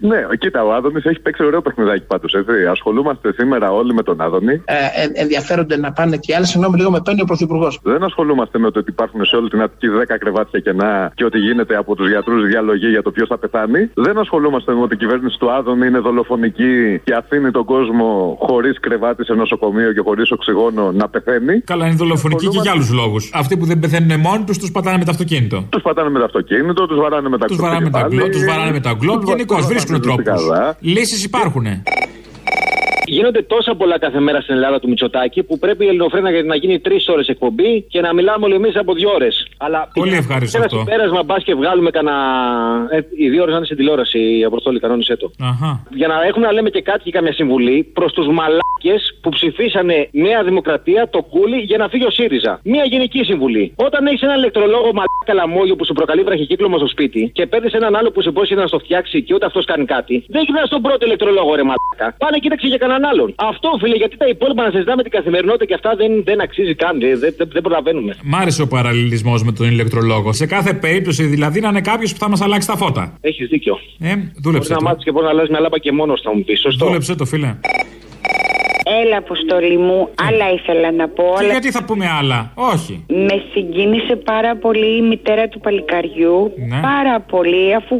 [0.00, 2.34] Ναι, κοίτα, ο Άδωνης έχει παίξει ωραίο παιχνιδάκι πάντως.
[2.70, 4.52] Ασχολούμαστε σήμερα όλοι με τον Άδωνη.
[4.64, 6.46] Ε, ε, ενδιαφέρονται να πάνε και οι άλλοι.
[6.46, 7.80] Συγγνώμη, λίγο με παίρνει ο Πρωθυπουργός.
[7.82, 11.38] Δεν ασχολούμαστε με το ότι υπάρχουν σε όλη την Αττική 10 κρεβάτια κενά και ότι
[11.38, 13.90] γίνεται από τους γιατρούς διαλογή για το ποιος θα πεθάνει.
[13.94, 18.80] Δεν ασχολούμαστε με ότι η κυβέρνηση του Άδωνη είναι δολοφονική και αφήνει τον κόσμο χωρίς
[18.80, 21.60] κρεβάτι σε νοσοκομείο και χωρίς οξυγόνο να πεθαίνει.
[21.60, 23.30] Καλά, είναι δολοφονική και για άλλους λόγους.
[23.34, 25.64] Αυτοί που δεν πεθαίνουν μόνοι τους, τους πατάνε με το αυτοκίνητο.
[25.70, 28.08] Τους πατάνε με το αυτοκίνητο, τους βαράνε με τα Τους κλόπ βαράνε με στο τα
[28.08, 28.16] κεφάλι.
[28.20, 29.14] γκλόπ, τους βαράνε με τα γκλόπ.
[29.16, 30.41] Τους βα- Γενικώς τους βρίσκουν βαράνε τρόπους.
[30.48, 30.76] Καλά.
[30.80, 31.66] Λύσεις υπάρχουν.
[33.16, 36.80] Γίνονται τόσα πολλά κάθε μέρα στην Ελλάδα του Μητσοτάκη που πρέπει η Ελληνοφρένα να γίνει
[36.80, 39.46] τρεις ώρες εκπομπή και να μιλάμε όλοι εμείς από δύο ώρες.
[39.56, 40.78] Αλλά Πολύ ευχάριστο ένα αυτό.
[40.78, 42.16] συμπέρασμα, μπας και βγάλουμε κανένα.
[42.90, 45.32] Ε, οι δύο ώρες να είναι στην τηλεόραση, η Αποστόλη, κανόνισε το.
[45.40, 45.86] Αχα.
[45.90, 50.08] Για να έχουμε να λέμε και κάτι και καμιά συμβουλή προς τους μαλάκες που ψηφίσανε
[50.12, 52.60] Νέα Δημοκρατία, το κούλι, για να φύγει ο ΣΥΡΙΖΑ.
[52.64, 53.72] Μία γενική συμβουλή.
[53.76, 57.96] Όταν έχεις ένα ηλεκτρολόγο μαλάκα λαμόγιο που σου προκαλεί βραχικύκλωμα στο σπίτι και παίρνεις έναν
[57.96, 60.82] άλλο που σου υπόσχεται να στο φτιάξει και ούτε αυτός κάνει κάτι, δεν γυρνάς στον
[60.82, 62.16] πρώτο ηλεκτρολόγο, ρε μαλάκα.
[62.18, 63.34] Πάνε κοίταξε για κανέναν άλλον.
[63.36, 67.00] Αυτό, φίλε, γιατί τα υπόλοιπα να συζητάμε την καθημερινότητα και αυτά δεν, δεν αξίζει καν.
[67.00, 68.16] Δεν, δεν, δεν προλαβαίνουμε.
[68.22, 70.32] Μ' άρεσε ο παραλληλισμός με τον ηλεκτρολόγο.
[70.32, 73.18] Σε κάθε περίπτωση δηλαδή να είναι κάποιος που θα μας αλλάξει τα φώτα.
[73.20, 73.78] Έχεις δίκιο.
[74.00, 74.72] Ε, Μπορεί δούλεψε.
[74.72, 74.84] να Το.
[74.84, 76.60] μάθεις και μπορεί να αλλάζει μια λάμπα και μόνος θα μου πεις.
[76.60, 76.86] Σωστό.
[76.86, 77.54] Δούλεψε το, φίλε.
[79.00, 81.24] Έλα, Αποστολή μου, άλλα ήθελα να πω.
[81.36, 83.04] Και αλλά γιατί θα πούμε άλλα; Όχι.
[83.08, 86.52] Με συγκίνησε πάρα πολύ η μητέρα του παλικαριού.
[86.70, 86.80] Ναι.
[86.80, 87.94] Πάρα πολύ, αφού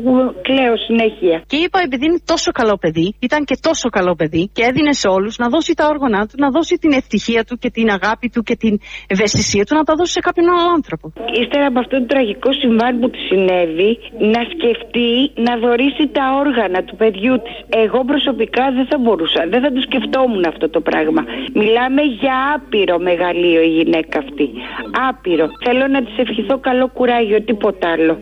[0.46, 1.36] κλαίω συνέχεια.
[1.46, 5.08] Και είπα, επειδή είναι τόσο καλό παιδί, ήταν και τόσο καλό παιδί και έδινε σε
[5.08, 8.42] όλους να δώσει τα όργανα του, να δώσει την ευτυχία του και την αγάπη του
[8.42, 11.12] και την ευαισθησία του να τα δώσει σε κάποιον άλλο άνθρωπο.
[11.42, 13.90] Ύστερα από αυτό το τραγικό συμβάν που τη συνέβη,
[14.34, 15.10] να σκεφτεί
[15.46, 17.56] να δωρήσει τα όργανα του παιδιού της.
[17.84, 21.24] Εγώ προσωπικά δεν θα μπορούσα, δεν θα το σκεφτόμουν αυτό το πράγμα.
[21.54, 24.50] Μιλάμε για άπειρο μεγαλείο η γυναίκα αυτή.
[25.08, 25.46] Άπειρο.
[25.64, 28.18] Θέλω να της ευχηθώ καλό κουράγιο, τίποτα άλλο.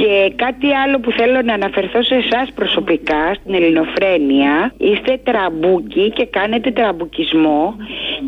[0.00, 4.72] Και κάτι άλλο που θέλω να αναφερθώ σε εσάς προσωπικά, στην Ελληνοφρένεια.
[4.76, 7.76] Είστε τραμπούκοι και κάνετε τραμπουκισμό.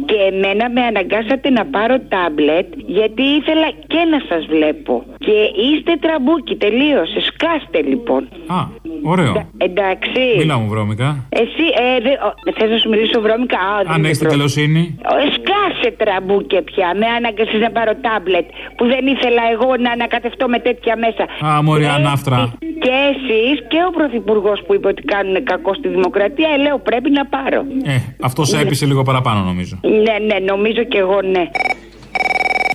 [0.07, 5.05] Και εμένα με αναγκάσατε να πάρω τάμπλετ γιατί ήθελα και να σας βλέπω.
[5.19, 7.21] Και είστε τραμπούκοι, τελείωσε.
[7.21, 8.23] Σκάστε λοιπόν.
[8.47, 8.61] Α,
[9.05, 9.51] ωραίο.
[9.59, 10.23] Εντάξει.
[10.37, 11.09] Μίλα μου βρώμικα.
[11.29, 14.27] Εσύ, ε, δε, ο, θες να σου μιλήσω βρώμικα; Α, δεν Αν είναι έχεις την
[14.27, 14.99] προ- καλοσύνη.
[15.15, 16.89] ο, Σκάσε τραμπούκια πια.
[17.01, 21.25] Με ανάγκασες να πάρω τάμπλετ που δεν ήθελα εγώ να ανακατευτώ με τέτοια μέσα.
[21.53, 22.53] Α, μωρή ανάφτρα.
[22.59, 27.11] Και εσείς και ο Πρωθυπουργός που είπε ότι κάνουν κακό στη δημοκρατία, ε, λέω πρέπει
[27.11, 27.64] να πάρω.
[27.85, 29.79] Ε, αυτός σε έπεισε λίγο παραπάνω νομίζω.
[29.83, 31.45] Ναι, ναι, νομίζω και εγώ ναι.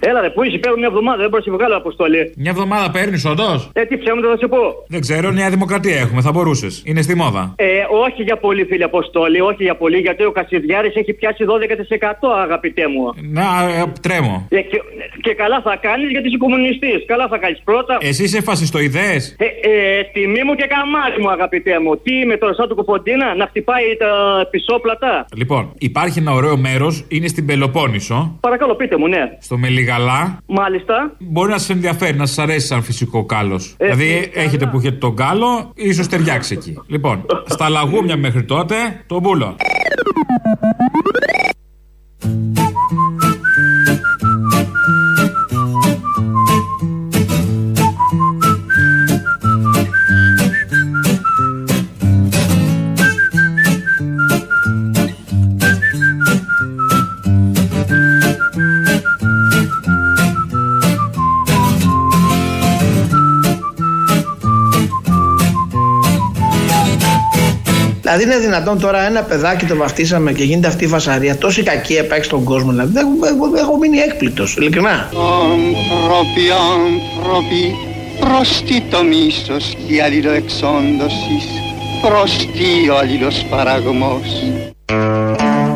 [0.09, 2.33] Έλα, ρε, πού είσαι, παίρνω μια εβδομάδα, δεν μπορώ να σε βγάλω αποστολή.
[2.43, 4.57] Μια εβδομάδα παίρνεις, όντως; Ε, τι ψέματα θα σε πω.
[4.87, 6.81] Δεν ξέρω, Νέα Δημοκρατία έχουμε, θα μπορούσες.
[6.85, 7.53] Είναι στη μόδα.
[7.55, 7.65] Ε,
[8.05, 12.87] όχι για πολύ, φίλε Αποστόλη, όχι για πολύ, γιατί ο Κασιδιάρης έχει πιάσει 12% αγαπητέ
[12.87, 13.03] μου.
[13.37, 13.45] Να,
[13.79, 14.47] ε, τρέμω.
[14.49, 14.81] Ε, και,
[15.21, 17.05] και καλά θα κάνεις γιατί είσαι κομμουνιστής.
[17.05, 17.97] Καλά θα κάνεις πρώτα.
[18.01, 19.35] Εσύ είσαι φασιστοειδές.
[19.39, 21.97] Ε, ε, τιμή μου και καμάρι μου, αγαπητέ μου.
[21.97, 24.11] Τι με το σαν του Κουποντίνα να χτυπάει τα
[24.51, 28.37] πισόπλατα; Λοιπόν, υπάρχει ένα ωραίο μέρος, είναι στην Πελοπόννησο.
[28.39, 29.23] Παρακαλώ, πείτε μου, ναι.
[29.39, 29.57] Στο
[29.91, 30.37] Μελιγαλά.
[30.45, 31.15] Μάλιστα.
[31.19, 33.75] Μπορεί να σας ενδιαφέρει, να σας αρέσει σαν φυσικό κάλος.
[33.77, 34.39] Ε, δηλαδή, φυσικά.
[34.39, 36.77] έχετε που έχετε τον κάλο, ίσως ταιριάξει εκεί.
[36.87, 38.75] λοιπόν, στα λαγούμια μέχρι τότε,
[39.07, 39.55] το μπούλο.
[68.17, 71.37] Δηλαδή είναι δυνατόν τώρα ένα παιδάκι το βαφτίσαμε και γίνεται αυτή η φασαρία.
[71.37, 72.71] Τόση κακία υπάρχει στον κόσμο.
[72.71, 75.09] Δηλαδή δεν έχω, έχω, έχω μείνει έκπληκτο, ειλικρινά.
[75.51, 76.41] Άνθρωποι,
[76.75, 77.75] άνθρωποι,
[78.19, 81.45] προς τι το μίσος και η αλληλοεξόντωσης,
[82.01, 84.43] προς τι ο αλληλοσπαραγμός.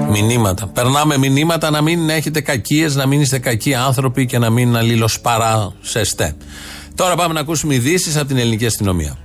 [0.10, 0.68] Μηνύματα.
[0.68, 6.36] Περνάμε μηνύματα να μην έχετε κακίες, να μην είστε κακοί άνθρωποι και να μην αλληλοσπαράσεστε.
[6.96, 9.25] Τώρα πάμε να ακούσουμε ειδήσεις από την ελληνική αστυνομία.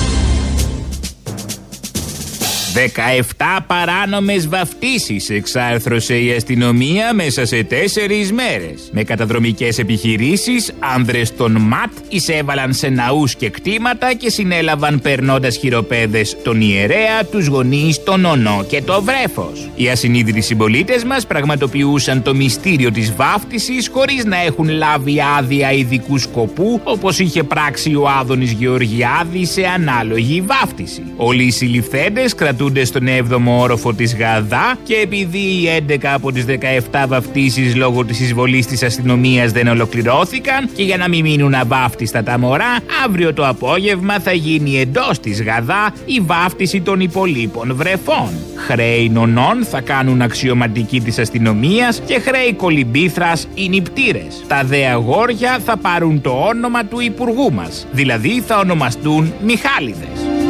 [2.73, 8.89] 17 παράνομες βαφτίσεις εξάρθρωσε η αστυνομία μέσα σε τέσσερις μέρες.
[8.91, 16.37] Με καταδρομικές επιχειρήσεις, άνδρες των ΜΑΤ εισέβαλαν σε ναούς και κτήματα και συνέλαβαν περνώντας χειροπέδες
[16.43, 19.69] τον ιερέα, τους γονείς, τον ονό και το βρέφος.
[19.75, 26.17] Οι ασυνείδητοι συμπολίτες μας πραγματοποιούσαν το μυστήριο της βάφτισης χωρίς να έχουν λάβει άδεια ειδικού
[26.17, 31.03] σκοπού όπως είχε πράξει ο Άδωνης Γεωργιάδης σε ανάλογη βάφτιση.
[31.15, 36.45] Όλοι οι συλληφθέντες κρατούνται στον 7ο όροφο της Γαδά και επειδή οι 11 από τις
[36.91, 42.23] 17 βαφτίσεις λόγω της εισβολής της αστυνομίας δεν ολοκληρώθηκαν και για να μην μείνουν αβάφτιστα
[42.23, 48.29] τα μωρά, αύριο το απόγευμα θα γίνει εντός της Γαδά η βάφτιση των υπολείπων βρεφών.
[48.55, 54.43] Χρέη νονών θα κάνουν αξιωματικοί της αστυνομίας και χρέη κολυμπήθρας οι νηπτήρες.
[54.47, 60.40] Τα δε αγόρια θα πάρουν το όνομα του υπουργού μας, δηλαδή θα ονομαστούν Μιχάλιδες.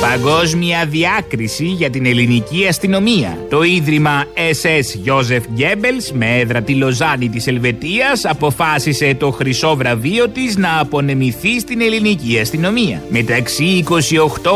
[0.00, 3.38] Παγκόσμια διάκριση για την ελληνική αστυνομία.
[3.50, 10.28] Το ίδρυμα SS Joseph Goebbels με έδρα τη Λοζάνη της Ελβετίας αποφάσισε το χρυσό βραβείο
[10.28, 13.02] της να απονεμηθεί στην ελληνική αστυνομία.
[13.08, 13.96] Μεταξύ 28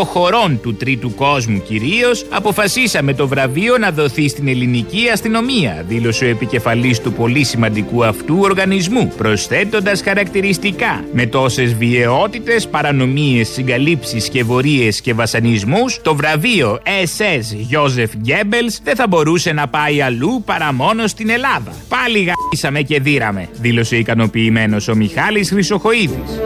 [0.05, 6.29] χωρών του τρίτου κόσμου κυρίως αποφασίσαμε το βραβείο να δοθεί στην ελληνική αστυνομία, δήλωσε ο
[6.29, 15.15] επικεφαλής του πολύ σημαντικού αυτού οργανισμού, προσθέτοντας χαρακτηριστικά με τόσες βιαιότητες, παρανομίες, συγκαλύψεις, σκευωρίες και
[15.35, 21.31] βασανισμούς, το βραβείο SS Joseph Goebbels δεν θα μπορούσε να πάει αλλού παρά μόνο στην
[21.31, 21.73] Ελλάδα.
[21.89, 26.41] Πάλι γαμίσαμε και δίραμε, δήλωσε ικανοποιημένος ο Μιχάλης Χρυσοχοίδης.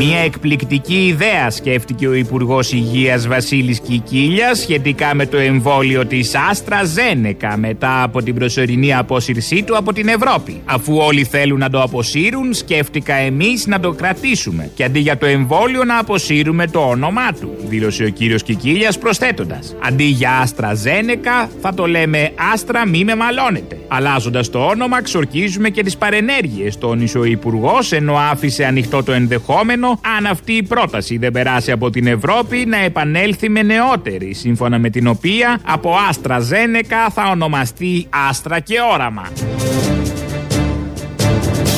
[0.00, 6.84] Μια εκπληκτική ιδέα σκέφτηκε ο Υπουργός Υγείας Βασίλης Κικίλιας σχετικά με το εμβόλιο της Άστρα
[6.84, 10.60] Ζένεκα μετά από την προσωρινή απόσυρσή του από την Ευρώπη.
[10.64, 15.26] Αφού όλοι θέλουν να το αποσύρουν, σκέφτηκα εμείς να το κρατήσουμε και αντί για το
[15.26, 19.76] εμβόλιο να αποσύρουμε το όνομά του, δήλωσε ο κύριος Κικίλιας προσθέτοντας.
[19.82, 23.78] Αντί για Άστρα Ζένεκα, θα το λέμε Άστρα μη με μαλώνετε.
[23.88, 29.86] Αλλάζοντας το όνομα, ξορκίζουμε και τις παρενέργειες, τόνισε ο Υπουργός, ενώ άφησε ανοιχτό το ενδεχόμενο
[30.16, 34.90] αν αυτή η πρόταση δεν περάσει από την Ευρώπη να επανέλθει με νεότερη, σύμφωνα με
[34.90, 39.28] την οποία από Άστρα Ζένεκα θα ονομαστεί Άστρα και Όραμα.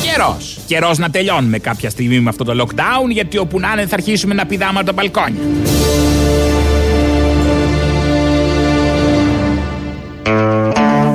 [0.03, 0.59] Καιρός.
[0.67, 4.33] Καιρός να τελειώνουμε κάποια στιγμή με αυτό το lockdown, γιατί όπου να είναι θα αρχίσουμε
[4.33, 5.41] να πηδάμε από τα μπαλκόνια.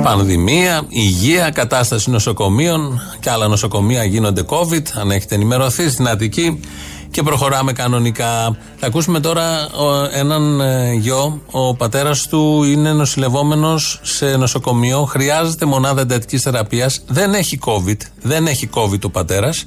[0.07, 4.81] Πανδημία, υγεία, κατάσταση νοσοκομείων και άλλα νοσοκομεία γίνονται COVID.
[4.93, 6.59] Αν έχετε ενημερωθεί στην Αττική
[7.11, 8.57] και προχωράμε κανονικά.
[8.77, 11.41] Θα ακούσουμε τώρα ο, έναν ε, γιο.
[11.51, 15.03] Ο πατέρας του είναι νοσηλευόμενος σε νοσοκομείο.
[15.03, 17.01] Χρειάζεται μονάδα εντατικής θεραπείας.
[17.07, 17.97] Δεν έχει COVID.
[18.21, 19.65] Δεν έχει COVID ο πατέρας.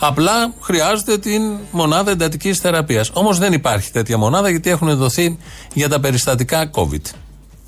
[0.00, 3.10] Απλά χρειάζεται την μονάδα εντατικής θεραπείας.
[3.12, 5.38] Όμως δεν υπάρχει τέτοια μονάδα γιατί έχουν δοθεί
[5.74, 7.21] για τα περιστατικά COVID.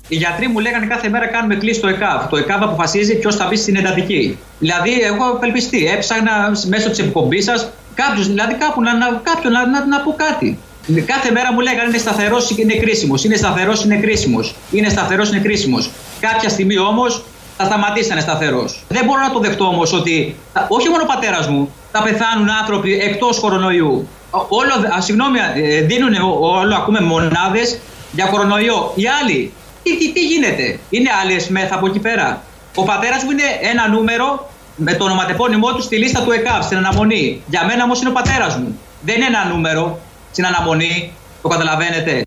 [0.07, 2.29] Οι γιατροί μου λέγανε κάθε μέρα κάνουμε κλείσει το ΕΚΑΒ.
[2.29, 4.37] Το ΕΚΑΒ αποφασίζει ποιος θα μπει στην εντατική.
[4.59, 5.87] Δηλαδή, εγώ απελπιστεί.
[5.87, 10.15] Έψαχνα μέσω της εκπομπής σας κάποιος, δηλαδή κάπου να, να, κάποιον να, να, να πω
[10.17, 10.57] κάτι.
[11.05, 13.23] Κάθε μέρα μου λέγανε είναι σταθερός, είναι κρίσιμος.
[13.23, 14.55] Είναι σταθερός, είναι κρίσιμος.
[14.71, 15.89] Είναι σταθερός, είναι κρίσιμος.
[16.19, 17.23] Κάποια στιγμή όμως
[17.57, 18.83] θα σταματήσει να είναι σταθερός.
[18.87, 20.35] Δεν μπορώ να το δεχτώ όμως ότι
[20.67, 24.07] όχι μόνο ο πατέρας μου, θα πεθάνουν άνθρωποι εκτός κορονοϊού.
[24.47, 27.79] Όλο, α, συγγνώμη, ε, δίνουν όλο, ακούμε μονάδες
[28.11, 28.91] για κορονοϊό.
[28.95, 29.53] Οι άλλοι
[29.85, 32.43] τι, τι, τι γίνεται, είναι άλλες μεθ από εκεί πέρα.
[32.75, 36.77] Ο πατέρας μου είναι ένα νούμερο με το ονοματεπώνυμό του στη λίστα του ΕΚΑΒ, στην
[36.77, 37.41] αναμονή.
[37.47, 38.79] Για μένα όμως είναι ο πατέρας μου.
[39.01, 39.99] Δεν είναι ένα νούμερο
[40.31, 41.13] στην αναμονή.
[41.41, 42.21] Το καταλαβαίνετε.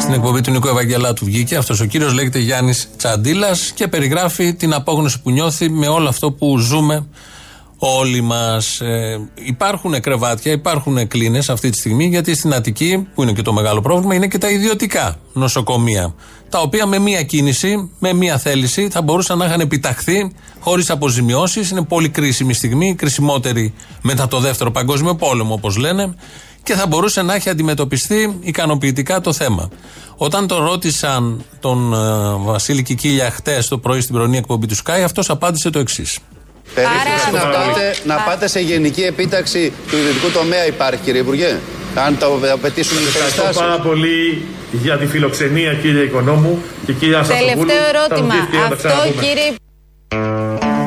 [0.00, 4.74] Στην εκπομπή του Νίκο Ευαγγελάτου βγήκε αυτός ο κύριος, λέγεται Γιάννης Τσαντίλας και περιγράφει την
[4.74, 7.06] απόγνωση που νιώθει με όλο αυτό που ζούμε
[7.78, 8.80] όλοι μας.
[8.80, 13.52] Ε, υπάρχουν κρεβάτια, υπάρχουν κλίνες αυτή τη στιγμή, γιατί στην Αττική, που είναι και το
[13.52, 16.14] μεγάλο πρόβλημα, είναι και τα ιδιωτικά νοσοκομεία.
[16.48, 21.70] Τα οποία με μία κίνηση, με μία θέληση, θα μπορούσαν να είχαν επιταχθεί χωρίς αποζημιώσεις.
[21.70, 26.14] Είναι πολύ κρίσιμη στιγμή, κρισιμότερη μετά το δεύτερο Παγκόσμιο Πόλεμο, όπως λένε,
[26.62, 29.68] και θα μπορούσε να έχει αντιμετωπιστεί ικανοποιητικά το θέμα.
[30.16, 31.96] Όταν το ρώτησαν τον ε,
[32.44, 36.18] Βασίλη Κικίλια χτες το πρωί στην πρωινή εκπομπή του Sky, αυτός απάντησε το εξής.
[36.74, 41.58] Περίπτωση να, πάτε, να πάτε σε γενική επίταξη του ιδιωτικού τομέα υπάρχει, κύριε Υπουργέ.
[41.94, 47.56] Αν το απαιτήσουν οι Ευχαριστώ πάρα πολύ για τη φιλοξενία, κύριε Οικονόμου και κύριε Ασταθοπούλου.
[47.56, 48.34] Τελευταίο ερώτημα.
[48.72, 48.88] Αυτό,
[49.20, 49.54] κύριε.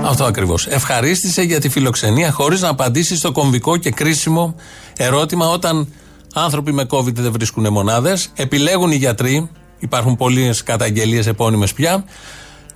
[0.06, 0.68] Αυτό ακριβώς.
[0.68, 4.56] Ευχαρίστησε για τη φιλοξενία χωρίς να απαντήσει στο κομβικό και κρίσιμο
[4.98, 5.94] ερώτημα όταν
[6.34, 12.06] άνθρωποι με COVID δεν βρίσκουν μονάδες, επιλέγουν οι γιατροί, υπάρχουν πολλές καταγγελίες επώνυμες πια,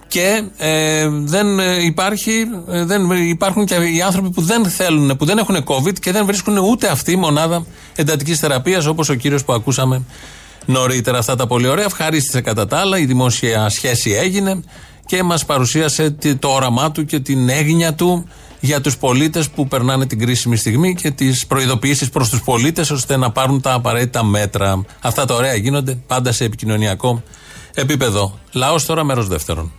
[0.07, 5.37] και ε, δεν υπάρχει, ε, δεν υπάρχουν και οι άνθρωποι που δεν θέλουν, που δεν
[5.37, 7.65] έχουν COVID και δεν βρίσκουν ούτε αυτή μονάδα
[7.95, 10.03] εντατικής θεραπείας όπως ο κύριος που ακούσαμε
[10.65, 11.17] νωρίτερα.
[11.17, 11.85] Αυτά τα πολύ ωραία.
[11.85, 12.97] Ευχαρίστησε κατά τα άλλα.
[12.97, 14.63] Η δημόσια σχέση έγινε
[15.05, 18.25] και μας παρουσίασε το όραμά του και την έγνοια του
[18.59, 23.17] για τους πολίτες που περνάνε την κρίσιμη στιγμή και τις προειδοποιήσεις προς τους πολίτες ώστε
[23.17, 24.85] να πάρουν τα απαραίτητα μέτρα.
[25.01, 27.23] Αυτά τα ωραία γίνονται πάντα σε επικοινωνιακό
[27.73, 28.39] επίπεδο.
[28.51, 29.71] Λαός τώρα μέρος δεύτερον.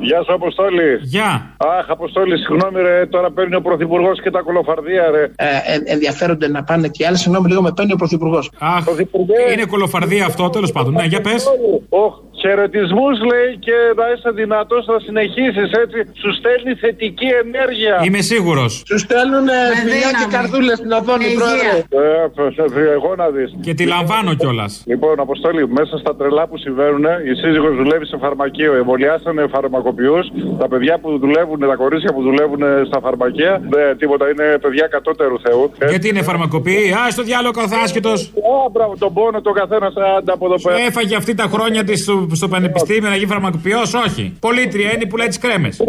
[0.00, 0.98] Γεια σου, Αποστόλη.
[1.02, 1.54] Γεια.
[1.56, 3.06] Αχ, Αποστόλη, συγγνώμη, ρε.
[3.06, 5.22] Τώρα παίρνει ο Πρωθυπουργός και τα κολοφαρδία, ρε.
[5.22, 7.16] Ε, ε, ενδιαφέρονται να πάνε και άλλοι.
[7.16, 8.50] Συγγνώμη, λίγο με παίρνει ο Πρωθυπουργός.
[8.58, 8.84] Αχ,
[9.52, 10.92] είναι κολοφαρδία αυτό, τέλος πάντων.
[10.92, 11.46] Ναι, για πες.
[11.88, 15.98] Οχ, Χαιρετισμού λέει και να είσαι δυνατός να συνεχίσεις έτσι.
[16.22, 17.94] Σου στέλνει θετική ενέργεια.
[18.06, 18.72] Είμαι σίγουρος.
[18.90, 19.48] Σου στέλνουν
[19.84, 21.72] φιλιά και καρδούλες στην οθόνη, πρόεδρε.
[22.86, 23.50] Ε, εγώ να δεις.
[23.66, 24.72] Και τη λαμβάνω κιόλας.
[24.92, 28.72] Λοιπόν, Αποστόλη, μέσα στα τρελά που συμβαίνουν, η σύζυγος δουλεύει σε φαρμακείο.
[28.82, 30.26] Εμβολιάσανε φαρμακοποιούς.
[30.58, 35.40] Τα παιδιά που δουλεύουν, τα κορίτσια που δουλεύουν στα φαρμακεία, δεν τίποτα, είναι παιδιά κατώτερου
[35.40, 35.72] Θεού.
[35.88, 38.10] Γιατί είναι φαρμακοποιοί, α στο διάλογο καθάσχετο.
[38.10, 40.76] Α, μπράβο, τον πόνο το καθένας άντα από εδώ πέρα.
[40.88, 44.36] Έφαγε αυτή τα χρόνια της στο, στο πανεπιστήμιο να γίνει φαρμακοποιός, όχι.
[44.40, 45.80] Πολύτρια είναι που λέει τις κρέμες.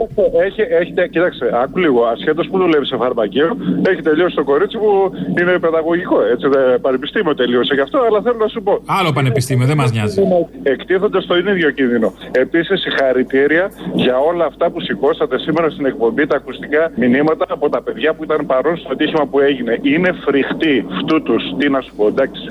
[0.45, 2.03] Έχει, έχετε, κοίταξε, άκου λίγο.
[2.03, 6.21] Ασχέτως που δουλεύει σε φαρμακείο, έχει τελειώσει το κορίτσι που είναι παιδαγωγικό.
[6.21, 8.81] Έτσι, δε, πανεπιστήμιο τελείωσε γι' αυτό, αλλά θέλω να σου πω.
[8.85, 10.21] Άλλο πανεπιστήμιο, δεν μας νοιάζει.
[10.63, 12.13] Εκτίθονται στον ίδιο κίνδυνο.
[12.31, 17.81] Επίσης, συγχαρητήρια για όλα αυτά που σηκώσατε σήμερα στην εκπομπή, τα ακουστικά μηνύματα από τα
[17.81, 19.79] παιδιά που ήταν παρόν στο ατύχημα που έγινε.
[19.81, 21.43] Είναι φρικτοί αυτού τους.
[21.57, 22.41] Τι να σου πω, εντάξει.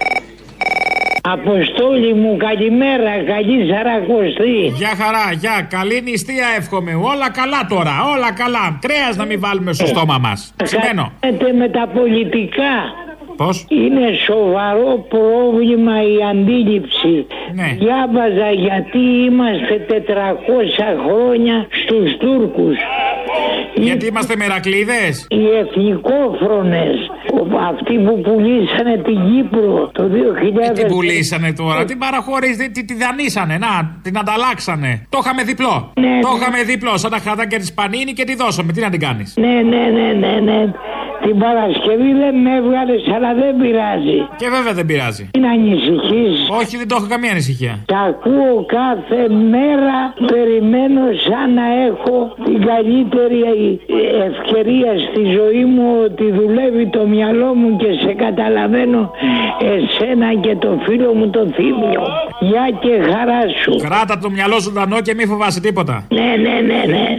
[1.33, 4.73] Αποστόλη μου, καλημέρα, καλή σαρακοστή.
[4.77, 5.67] Γεια χαρά, γεια.
[5.71, 6.95] Καλή νηστεία εύχομαι.
[6.95, 8.79] Όλα καλά τώρα, όλα καλά.
[8.81, 10.55] Κρέα να μην βάλουμε στο στόμα μας.
[10.65, 11.13] Σημαίνω.
[11.59, 12.75] με τα πολιτικά.
[13.41, 17.15] Πώς; Είναι σοβαρό πρόβλημα η αντίληψη.
[17.59, 17.69] Ναι.
[17.83, 22.77] Διάβαζα γιατί είμαστε 400 χρόνια στους Τούρκους.
[23.75, 26.97] Γιατί είμαστε μερακλείδες; Οι εθνικόφρονες,
[27.71, 30.73] αυτοί που πουλήσανε την Κύπρο το 2000.
[30.75, 35.07] Τι πουλήσανε τώρα, τι παραχωρείς, τι, τι δανείσανε, να, την ανταλλάξανε.
[35.09, 35.93] Το είχαμε διπλό.
[36.01, 36.37] Ναι, το ναι.
[36.39, 38.73] είχαμε διπλό, σαν τα χαρτάκια της Πανίνη και τη δώσαμε.
[38.73, 40.59] Τι να την κάνεις; Ναι, ναι, ναι, ναι, ναι.
[41.25, 44.19] Την Παρασκευή δεν με έβγαλες, αλλά δεν πειράζει.
[44.41, 45.25] Και βέβαια δεν πειράζει.
[45.35, 46.35] Μην ανησυχείς.
[46.61, 47.75] Όχι, δεν το έχω καμία ανησυχία.
[47.95, 49.21] Τα ακούω κάθε
[49.55, 49.99] μέρα.
[50.33, 53.41] Περιμένω σαν να έχω την καλύτερη
[54.29, 59.11] ευκαιρία στη ζωή μου ότι δουλεύει το μυαλό μου και σε καταλαβαίνω
[59.75, 62.03] εσένα και το φίλο μου το θύμιο.
[62.41, 63.77] Γεια και χαρά σου.
[63.87, 66.07] Κράτα το μυαλό σου ζωντανό και μη φοβάσαι τίποτα.
[66.09, 67.17] Ναι, ναι, ναι, ναι.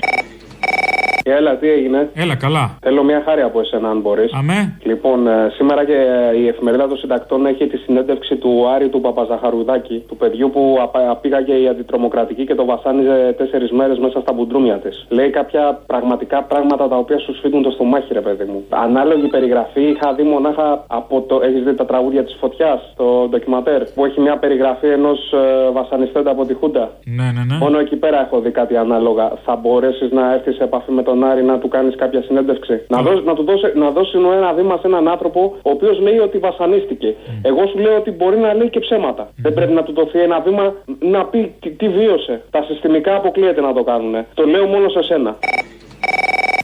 [1.38, 2.78] Έλα, τι έγινε; Έλα, καλά.
[2.82, 4.34] Θέλω μια χάρη από εσένα, αν μπορείς.
[4.34, 4.78] Αμέ.
[4.84, 5.98] Λοιπόν, ε, σήμερα και
[6.42, 11.10] η εφημερίδα των συντακτών έχει τη συνέντευξη του Άρη του Παπαζαχαρουδάκη, του παιδιού που απα-
[11.10, 15.06] απήγαγε η αντιτρομοκρατική και το βασάνιζε τέσσερις μέρες μέσα στα μπουντρούμια της.
[15.10, 18.64] Λέει κάποια πραγματικά πράγματα τα οποία σου σφίγγουν το στομάχι, ρε παιδί μου.
[18.70, 21.40] Ανάλογη περιγραφή είχα δει μονάχα από το.
[21.44, 26.32] Έχεις δει τα τραγούδια της φωτιάς, το ντοκιματέρ, που έχει μια περιγραφή ενός ε, βασανιστέντα
[26.32, 27.58] από τη Χούντα; Ναι, ναι, ναι.
[27.60, 29.32] Μόνο εκεί πέρα έχω δει κάτι ανάλογα.
[29.46, 32.86] Θα μπορέσεις να έρθεις σε επαφή με τον Άρη να του κάνεις κάποια συνέντευξη.
[32.88, 36.18] Να, δώσει, να του δώσει, να δώσει ένα βήμα σε έναν άνθρωπο ο οποίος λέει
[36.18, 37.16] ότι βασανίστηκε.
[37.42, 39.30] Εγώ σου λέω ότι μπορεί να λέει και ψέματα.
[39.38, 42.42] Δεν πρέπει να του δοθεί ένα βήμα να πει τι, τι βίωσε.
[42.52, 44.26] Τα συστημικά αποκλείεται να το κάνουν.
[44.34, 45.38] Το λέω μόνο σε σένα.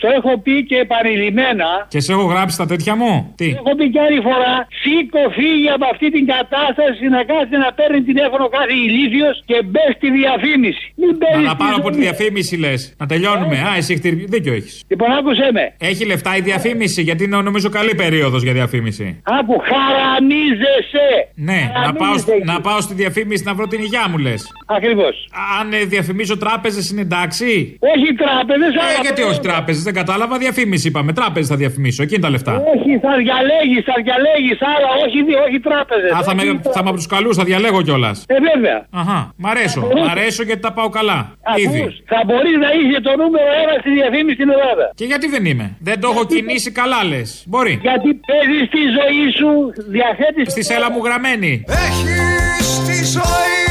[0.04, 1.70] Το έχω πει και επανειλημμένα.
[1.94, 5.70] Και σε έχω γράψει τα τέτοια μου; Τι; Έχω πει και άλλη φορά, σήκω φύγει
[5.78, 10.84] από αυτή την κατάσταση να κάθεται να παίρνει τηλέφωνο κάθε ηλίθιος και μπες στη διαφήμιση.
[11.02, 12.80] Μην Να μπαίνει τα πάρω από τη διαφήμιση λες.
[13.02, 13.58] Να τελειώνουμε.
[13.68, 14.74] Α, εσύ έχεις δίκιο έχεις.
[14.92, 15.64] Λοιπόν, άκουσε με.
[15.90, 19.06] Έχει λεφτά η διαφήμιση, γιατί είναι νομίζω καλή περίοδος για διαφήμιση.
[19.40, 21.08] Άκου, χαραμίζεσαι.
[21.36, 24.42] Ναι, να πάω, σ- να πάω στη διαφήμιση να βρω την υγειά μου λες.
[24.66, 25.16] Ακριβώς.
[25.60, 29.02] Αν ε, διαφημίζω τράπεζες είναι εντάξει; Όχι τράπεζες, Ε, αλλά.
[29.02, 30.34] γιατί όχι τράπεζες, δεν κατάλαβα.
[30.46, 31.12] Διαφήμιση είπαμε.
[31.20, 32.54] Τράπεζες θα διαφημίσω, εκεί είναι τα λεφτά.
[32.74, 36.12] Όχι, θα διαλέγεις, θα διαλέγεις άλλα, όχι, όχι τράπεζες.
[36.18, 36.44] Α, θα με,
[36.76, 38.18] θα με από τους καλούς, θα διαλέγω κιόλας.
[38.28, 38.78] Ε, βέβαια.
[39.02, 39.82] Αχά, μ' αρέσω.
[39.82, 41.20] Μ' αρέσω γιατί τα πάω καλά.
[41.66, 41.82] Ήδη.
[41.82, 44.86] Ακούς, θα μπορείς να είσαι το νούμερο ένα στη διαφήμιση στην Ελλάδα.
[45.00, 47.30] Και γιατί δεν είμαι; Δεν το έχω κινήσει καλά, λες.
[47.52, 47.74] Μπορεί.
[47.88, 49.50] Γιατί παίζεις τη ζωή σου,
[49.96, 50.42] διαθέτει.
[50.54, 51.52] Στη σέλα μου γραμμένη.
[51.88, 53.64] Έχεις τη ζωή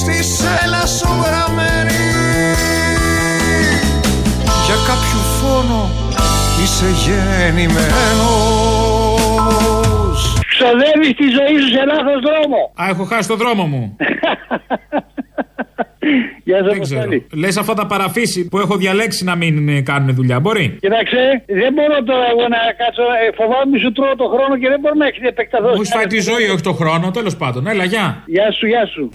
[0.00, 2.00] στη σέλα σου γραμμένη
[4.66, 5.18] Για κάποιο
[5.52, 5.90] φόνο
[6.62, 7.80] είσαι γεννημένος
[10.48, 12.72] Ξοδεύεις τη ζωή σου σε λάθος δρόμο.
[12.82, 13.96] Α, έχω χάσει το δρόμο μου.
[16.44, 17.08] Γεια σας, δεν ξέρω.
[17.34, 20.40] Λες αυτά τα παραφύση που έχω διαλέξει να μην ε, κάνουν δουλειά.
[20.40, 23.02] Μπορεί; Κοίταξε, δεν μπορώ τώρα εγώ να κάτσω.
[23.02, 25.74] ε, Φοβάμαι μη σου τρώω το χρόνο και δεν μπορώ να έχεις επεκταθώς.
[25.76, 27.10] Μου έχει φάει τη ζωή, όχι το χρόνο.
[27.10, 27.66] Τέλος πάντων.
[27.66, 28.22] Έλα, γεια.
[28.26, 29.10] Γεια σου, γεια σου.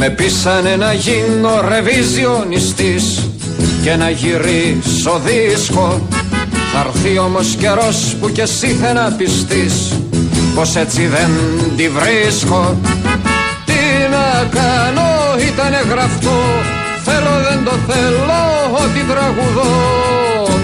[0.00, 3.30] Με πείσανε να γίνω ρεβιζιονιστής
[3.82, 6.08] και να γυρίσω δίσκο.
[6.72, 9.92] Θα έρθει όμως καιρός που κι εσύ θα να πιστείς
[10.54, 11.30] πως έτσι δεν
[11.76, 12.76] τη βρίσκω.
[13.64, 13.72] Τι
[14.10, 15.08] να κάνω
[15.48, 16.38] ήτανε γραφτό
[17.18, 18.42] θέλω δεν το θέλω
[18.84, 19.72] ότι τραγουδώ.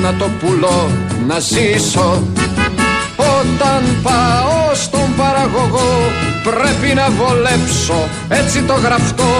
[0.03, 0.91] Να το πουλώ
[1.27, 2.23] να ζήσω.
[3.17, 9.35] Όταν πάω στον παραγωγό πρέπει να βολέψω έτσι το γραφτό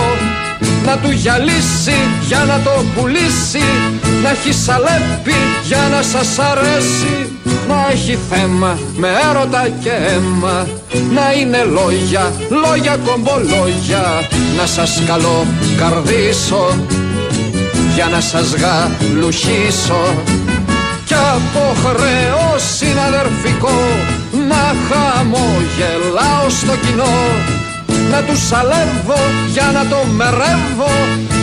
[0.87, 1.97] να του γυαλίσει
[2.27, 3.65] για να το πουλήσει
[4.23, 5.35] να έχει σαλέπι
[5.65, 7.29] για να σας αρέσει.
[7.69, 10.67] Να έχει θέμα με έρωτα και αίμα
[11.15, 12.33] να είναι λόγια,
[12.65, 14.05] λόγια κομπολόγια.
[14.57, 15.47] Να σας καλώ
[15.79, 16.77] καρδίσω
[17.95, 20.03] για να σας γαλουχίσω.
[21.07, 23.81] Κι από χρέο συναδερφικό
[24.49, 27.17] να χαμογελάω στο κοινό.
[28.11, 29.21] Να τους σαλεύω
[29.53, 30.95] για να το μερεύω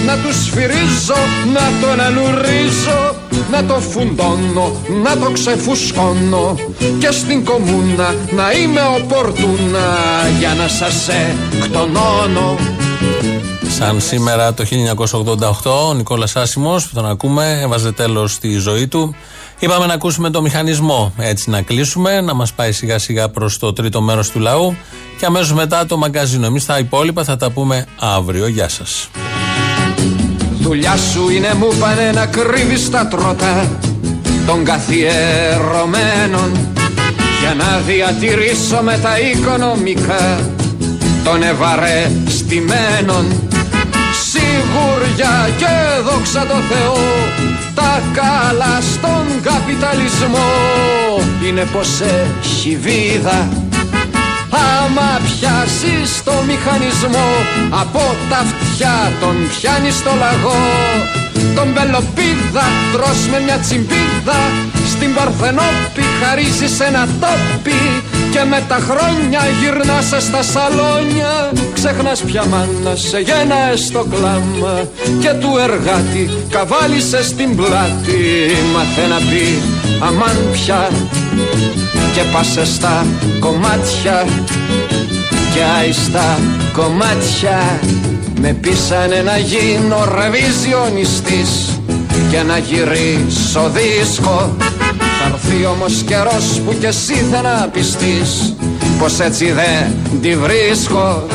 [0.05, 1.21] να τους σφυρίζω,
[1.53, 3.15] να τον ελουρίζω
[3.51, 4.71] να το φουντώνω,
[5.03, 6.55] να το ξεφουσκώνω.
[6.99, 9.87] Και στην κομμούνα να είμαι οπορτούνα
[10.39, 12.57] για να σας εκτονώνω
[13.83, 14.63] Σαν σήμερα το
[15.63, 19.15] 1988 ο Νικόλας Άσιμος που τον ακούμε έβαζε τέλος στη ζωή του
[19.59, 23.73] Είπαμε να ακούσουμε το μηχανισμό έτσι να κλείσουμε, να μας πάει σιγά σιγά προς το
[23.73, 24.75] τρίτο μέρος του λαού
[25.19, 26.45] και αμέσως μετά το μαγκαζίνο.
[26.45, 28.47] Εμείς τα υπόλοιπα θα τα πούμε αύριο.
[28.47, 29.09] Γεια σας.
[30.59, 33.79] Δουλειά σου είναι μου πάνε να κρύβεις τα τρότα
[34.47, 36.51] των καθιερωμένων
[37.39, 40.49] για να διατηρήσω με τα οικονομικά
[41.23, 43.50] των ευαρεστημένων
[44.61, 46.97] σιγουριά και δόξα τω Θεώ
[47.75, 50.49] τα καλά στον καπιταλισμό.
[51.47, 53.49] Είναι πως έχει βίδα
[54.49, 57.29] Άμα πιάσεις το μηχανισμό
[57.69, 60.63] από τα αυτιά τον πιάνεις στο λαγό
[61.55, 64.39] Τον πελοπίδα τρως με μια τσιμπίδα.
[64.93, 67.81] Στην Παρθενόπη χαρίζεις ένα τόπι
[68.31, 71.51] Και με τα χρόνια γυρνάς στα σαλόνια.
[71.73, 74.75] Ξεχνάς πια μάνα σε γένα στο κλάμα
[75.21, 78.21] Και του εργάτη καβάλισε στην πλάτη.
[78.73, 79.61] Μάθε να πει
[80.07, 80.89] αμάν πια
[82.13, 83.05] και πάσε στα
[83.39, 84.25] κομμάτια
[85.53, 86.39] και άιστα
[86.73, 87.79] κομμάτια
[88.41, 91.81] με πείσανε να γίνω ρεβιζιονιστής
[92.31, 94.37] και να γυρίσω δίσκο
[95.19, 98.55] θα έρθει όμως καιρός που κι εσύ θα να πιστείς
[98.99, 99.83] πως έτσι δεν
[100.21, 101.25] τη βρίσκω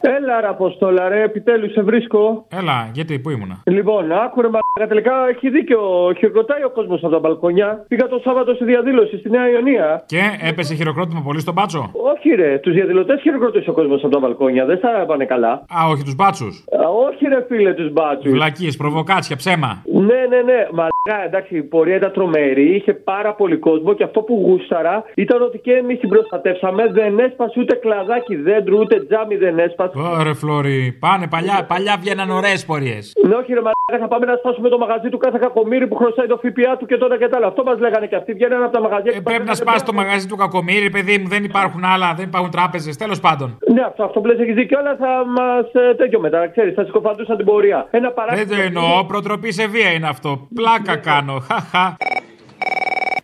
[0.00, 2.44] Έλα, ρε Αποστόλα, ρε, επιτέλους σε βρίσκω.
[2.48, 5.80] Έλα, γιατί, πού ήμουνα; Λοιπόν, άκουρε μα τελικά έχει δίκιο.
[6.18, 7.84] Χειροκροτάει ο κόσμος από τα μπαλκόνια.
[7.88, 10.04] Πήγα το Σάββατο στη διαδήλωση στη Νέα Ιωνία.
[10.06, 11.90] Και έπεσε χειροκρότημα πολύ στον μπάτσο.
[12.14, 14.64] Όχι, ρε, τους διαδηλωτές χειροκροτήσει ο κόσμος από τα μπαλκόνια.
[14.64, 15.52] Δεν θα πάνε καλά.
[15.52, 16.64] Α, όχι τους μπάτσους.
[17.08, 18.32] Όχι, ρε, φίλε, τους μπάτσους.
[18.32, 19.82] Βλακίες, προβοκάτσια, ψέμα.
[19.92, 20.68] Ναι, ναι, ναι.
[20.72, 20.88] Μα
[21.24, 22.74] εντάξει, η πορεία ήταν τρομερή.
[22.74, 26.88] Είχε πάρα πολύ κόσμο και αυτό που γούσταρα ήταν ότι και εμείς την προστατεύσαμε.
[26.92, 29.98] Δεν έσπασε ούτε κλαδάκι δέντρου, ούτε τζάμι δεν έσπασε.
[30.18, 30.96] Ωραία, Φλόρι.
[31.00, 33.12] Πάνε παλιά, παλιά βγαίναν ωραίες πορείες.
[33.28, 36.26] Ναι, όχι, ρε, μα θα πάμε να σπάσουμε το μαγαζί του κάθε κακομίρι που χρωστάει
[36.26, 37.46] το ΦΠΑ του και τώρα και τα άλλα.
[37.46, 38.32] Αυτό μας λέγανε και αυτοί.
[38.32, 39.12] Βγαίνουν από τα μαγαζιά.
[39.16, 41.28] Ε, πρέπει να σπάσει το μαγαζί του κακομίρι, παιδί μου.
[41.28, 42.96] Δεν υπάρχουν άλλα, δεν υπάρχουν τράπεζες.
[42.96, 43.58] Τέλος πάντων.
[43.74, 46.84] Ναι, αυτό, αυτό που λες έχεις δίκιο, αλλά θα μας ε, τέτοιο μετά, ξέρεις, θα
[46.84, 47.86] συκοφαντούσαν την πορεία.
[47.90, 48.54] Ένα παράδειγμα.
[48.54, 50.48] Δεν το εννοώ, προτροπή σε βία είναι αυτό.
[50.54, 51.38] Πλάκα κάνω.
[51.38, 51.96] Χαχα.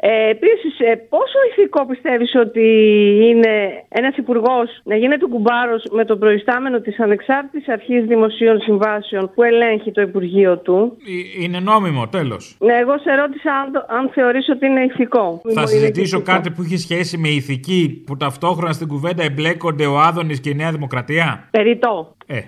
[0.07, 0.75] Ε, Επίσης,
[1.09, 2.67] πόσο ηθικό πιστεύεις ότι
[3.31, 9.43] είναι ένας υπουργός να γίνεται κουμπάρος με τον προϊστάμενο της Ανεξάρτητης Αρχής Δημοσίων Συμβάσεων που
[9.43, 10.97] ελέγχει το Υπουργείο του;
[11.39, 12.57] Ε, Είναι νόμιμο, τέλος.
[12.61, 15.41] Ναι, εγώ σε ρώτησα αν, το- αν θεωρείς ότι είναι ηθικό.
[15.45, 16.33] Θα Είναι συζητήσω ηθικό.
[16.33, 20.55] κάτι που έχει σχέση με ηθική που ταυτόχρονα στην κουβέντα εμπλέκονται ο Άδωνης και η
[20.55, 22.17] Νέα Δημοκρατία; Περιττό.
[22.27, 22.39] Ε.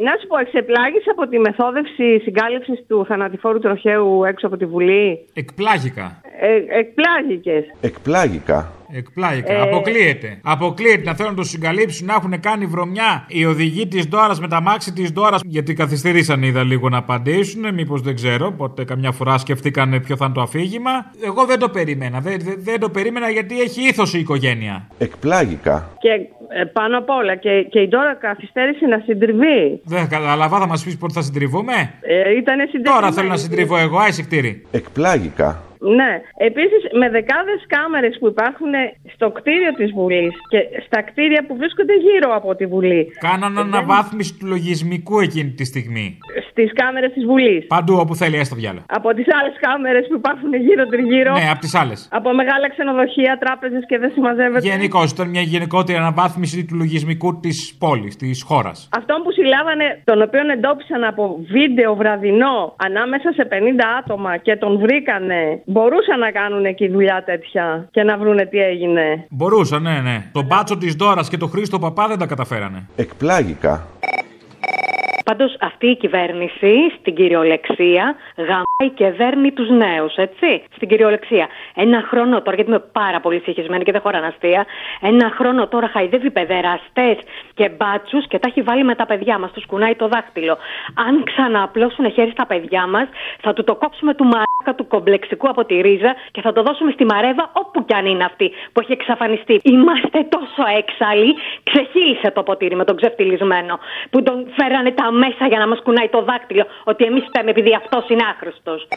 [0.00, 5.26] Να σου πω, εξεπλάγεις από τη μεθόδευση συγκάλυψης του θανατηφόρου τροχαίου έξω από τη Βουλή;
[5.32, 6.20] Εκπλάγηκα.
[6.40, 7.64] Ε, εκπλάγηκες.
[7.80, 8.72] Εκπλάγηκα.
[8.92, 9.52] Εκπλάγηκα.
[9.52, 9.60] Ε.
[9.60, 10.40] Αποκλείεται.
[10.42, 14.48] Αποκλείεται να θέλουν να το συγκαλύψουν, να έχουν κάνει βρωμιά οι οδηγοί της Δώρα με
[14.48, 15.38] τα μάξι της Δώρα.
[15.44, 17.74] Γιατί καθυστερήσαν, είδα λίγο να απαντήσουν.
[17.74, 18.46] Μήπως δεν ξέρω.
[18.46, 20.90] Οπότε καμιά φορά σκεφτήκαν ποιο θα είναι το αφήγημα.
[21.24, 22.20] Εγώ δεν το περίμενα.
[22.20, 24.86] Δεν, δεν, δεν το περίμενα γιατί έχει ήθος η οικογένεια.
[24.98, 25.90] Εκπλάγηκα.
[25.98, 26.10] Και
[26.48, 29.80] ε, πάνω απ' όλα και, και η τώρα καθυστέρησε να συντριβεί.
[29.84, 31.72] Δεν καταλαβα, θα μας πεις πότε θα συντριβούμε.
[32.00, 33.00] Ε, ήτανε συντριβημένη.
[33.00, 34.66] Τώρα θέλω να συντριβώ εγώ, άισικτήρι.
[34.70, 35.60] Εκπλάγηκα.
[35.78, 36.20] Ναι.
[36.36, 38.72] Επίσης, με δεκάδες κάμερες που υπάρχουν
[39.14, 43.12] στο κτίριο της Βουλής και στα κτίρια που βρίσκονται γύρω από τη Βουλή.
[43.20, 46.18] Κάναν αναβάθμιση του λογισμικού εκείνη τη στιγμή.
[46.56, 47.66] Στις κάμερες της Βουλής.
[47.66, 48.84] Παντού όπου θέλει, έστω διάλογο.
[48.88, 51.32] Από τις άλλες κάμερες που υπάρχουν γύρω-τριγύρω.
[51.32, 52.08] Ναι, από τις άλλες.
[52.18, 54.68] Από μεγάλα ξενοδοχεία, τράπεζες και δεν συμμαζεύεται.
[54.68, 58.88] Γενικώ ήταν μια γενικότερη αναβάθμιση του λογισμικού της πόλης, της χώρας.
[58.98, 63.54] Αυτόν που συλλάβανε, τον οποίον εντόπισαν από βίντεο βραδινό ανάμεσα σε 50
[64.00, 69.26] άτομα και τον βρήκανε, μπορούσαν να κάνουν εκεί δουλειά τέτοια και να βρούνε τι έγινε.
[69.30, 70.16] Μπορούσαν, ναι, ναι.
[70.32, 72.88] Τον μπάτσο της Δώρα και τον Χρήστο Παπά δεν τα καταφέρανε.
[72.96, 73.86] Εκπλάγηκα.
[75.30, 80.62] Πάντως αυτή η κυβέρνηση στην κυριολεξία γαμάει και δέρνει τους νέους, έτσι.
[80.74, 81.46] Στην κυριολεξία.
[81.74, 84.66] Ένα χρόνο τώρα, γιατί είμαι πάρα πολύ συγχυσμένη και δεν χωρά αστεία,
[85.00, 87.16] ένα χρόνο τώρα χαϊδεύει παιδεραστές
[87.54, 89.50] και μπάτσους και τα έχει βάλει με τα παιδιά μας.
[89.52, 90.56] Τους κουνάει το δάχτυλο.
[91.06, 93.08] Αν ξανααπλώσουν χέρι στα παιδιά μας,
[93.40, 96.90] θα του το κόψουμε του μαράκα του κομπλεξικού από τη ρίζα και θα το δώσουμε
[96.90, 99.60] στη μαρέβα όπου κι αν είναι αυτή που έχει εξαφανιστεί.
[99.62, 103.78] Είμαστε τόσο έξαλλοι, ξεχύλισε το ποτήρι με τον ξεφτυλισμένο
[104.10, 107.74] που τον φέρανε τα μέσα για να μας κουνάει το δάκτυλο ότι εμείς φταίμε επειδή
[107.74, 108.88] αυτός είναι άχρηστος.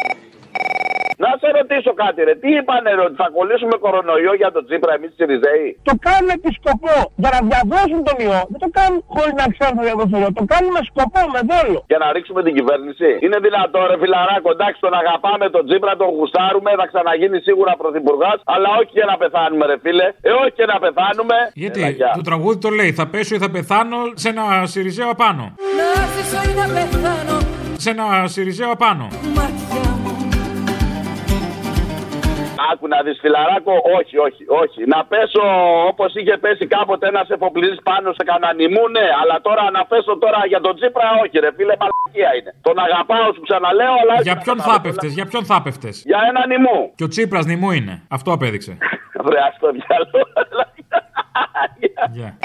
[1.24, 2.34] Να σε ρωτήσω κάτι, ρε.
[2.42, 5.70] Τι είπανε, ρε, ότι θα κολλήσουμε κορονοϊό για τον Τσίπρα, εμείς οι Ριζέοι.
[5.90, 8.42] Το κάνουν επί σκοπό για να διαδώσουν τον ιό.
[8.52, 10.32] Δεν το κάνουν χωρίς να ξέρουν να διαδώσουν τον ιό.
[10.42, 11.80] Το κάνουν με σκοπό, με δόλο.
[11.92, 16.10] Για να ρίξουμε την κυβέρνηση; Είναι δυνατό, ρε φιλαράκο, εντάξει, τον αγαπάμε τον Τσίπρα, τον
[16.16, 20.08] γουστάρουμε, θα ξαναγίνει σίγουρα πρωθυπουργάς, αλλά όχι για να πεθάνουμε, ρε φίλε.
[20.28, 21.36] Ε, όχι για να πεθάνουμε.
[21.64, 21.82] Γιατί
[22.20, 25.46] το τραγούδι το λέει, θα πέσω ή θα πεθάνω σε ένα Σιριζέο απάνω.
[25.80, 27.36] Να ζήσω ή να πεθάνω.
[27.84, 29.06] Σε ένα Σιριζέο απάνω.
[29.38, 29.99] Μάτια μου.
[32.72, 34.80] Άκου να δεις φιλαράκο, όχι, όχι, όχι.
[34.94, 35.44] Να πέσω
[35.92, 39.08] όπως είχε πέσει κάποτε ένας εφοπλιστής πάνω σε κανένα νημού, ναι.
[39.22, 42.52] Αλλά τώρα να πέσω τώρα για τον Τσίπρα, όχι, ρε φίλε, μαλακία είναι.
[42.68, 44.16] Τον αγαπάω, σου ξαναλέω, αλλά.
[44.28, 45.96] Για ποιον θα πέφτες, για ποιον θα πέφτες.
[46.10, 46.80] Για ένα νημού.
[46.98, 47.94] Και ο Τσίπρας νημού είναι.
[48.18, 48.78] Αυτό απέδειξε.
[49.26, 50.22] Βρε, ας το διάλογο.
[52.12, 52.38] Γεια.